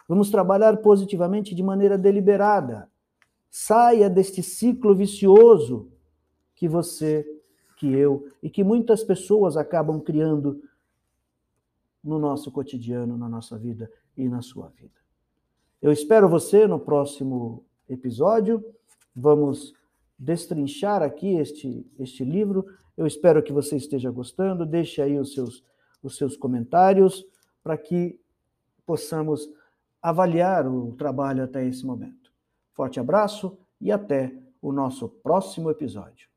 Vamos 0.08 0.30
trabalhar 0.30 0.76
positivamente 0.76 1.52
de 1.52 1.64
maneira 1.64 1.98
deliberada. 1.98 2.88
Saia 3.50 4.08
deste 4.08 4.40
ciclo 4.40 4.94
vicioso 4.94 5.90
que 6.54 6.68
você, 6.68 7.26
que 7.78 7.86
eu 7.92 8.28
e 8.42 8.50
que 8.50 8.64
muitas 8.64 9.04
pessoas 9.04 9.56
acabam 9.56 10.00
criando 10.00 10.60
no 12.02 12.18
nosso 12.18 12.50
cotidiano, 12.50 13.16
na 13.16 13.28
nossa 13.28 13.56
vida 13.56 13.90
e 14.16 14.28
na 14.28 14.42
sua 14.42 14.68
vida. 14.68 14.98
Eu 15.80 15.92
espero 15.92 16.28
você 16.28 16.66
no 16.66 16.80
próximo 16.80 17.64
episódio. 17.88 18.64
Vamos 19.14 19.72
destrinchar 20.18 21.02
aqui 21.02 21.36
este, 21.36 21.86
este 21.98 22.24
livro. 22.24 22.66
Eu 22.96 23.06
espero 23.06 23.42
que 23.42 23.52
você 23.52 23.76
esteja 23.76 24.10
gostando. 24.10 24.66
Deixe 24.66 25.00
aí 25.00 25.16
os 25.16 25.32
seus, 25.32 25.64
os 26.02 26.16
seus 26.16 26.36
comentários 26.36 27.24
para 27.62 27.78
que 27.78 28.18
possamos 28.84 29.48
avaliar 30.02 30.66
o 30.66 30.92
trabalho 30.96 31.44
até 31.44 31.64
esse 31.64 31.86
momento. 31.86 32.32
Forte 32.72 32.98
abraço 32.98 33.56
e 33.80 33.92
até 33.92 34.34
o 34.60 34.72
nosso 34.72 35.08
próximo 35.08 35.70
episódio. 35.70 36.28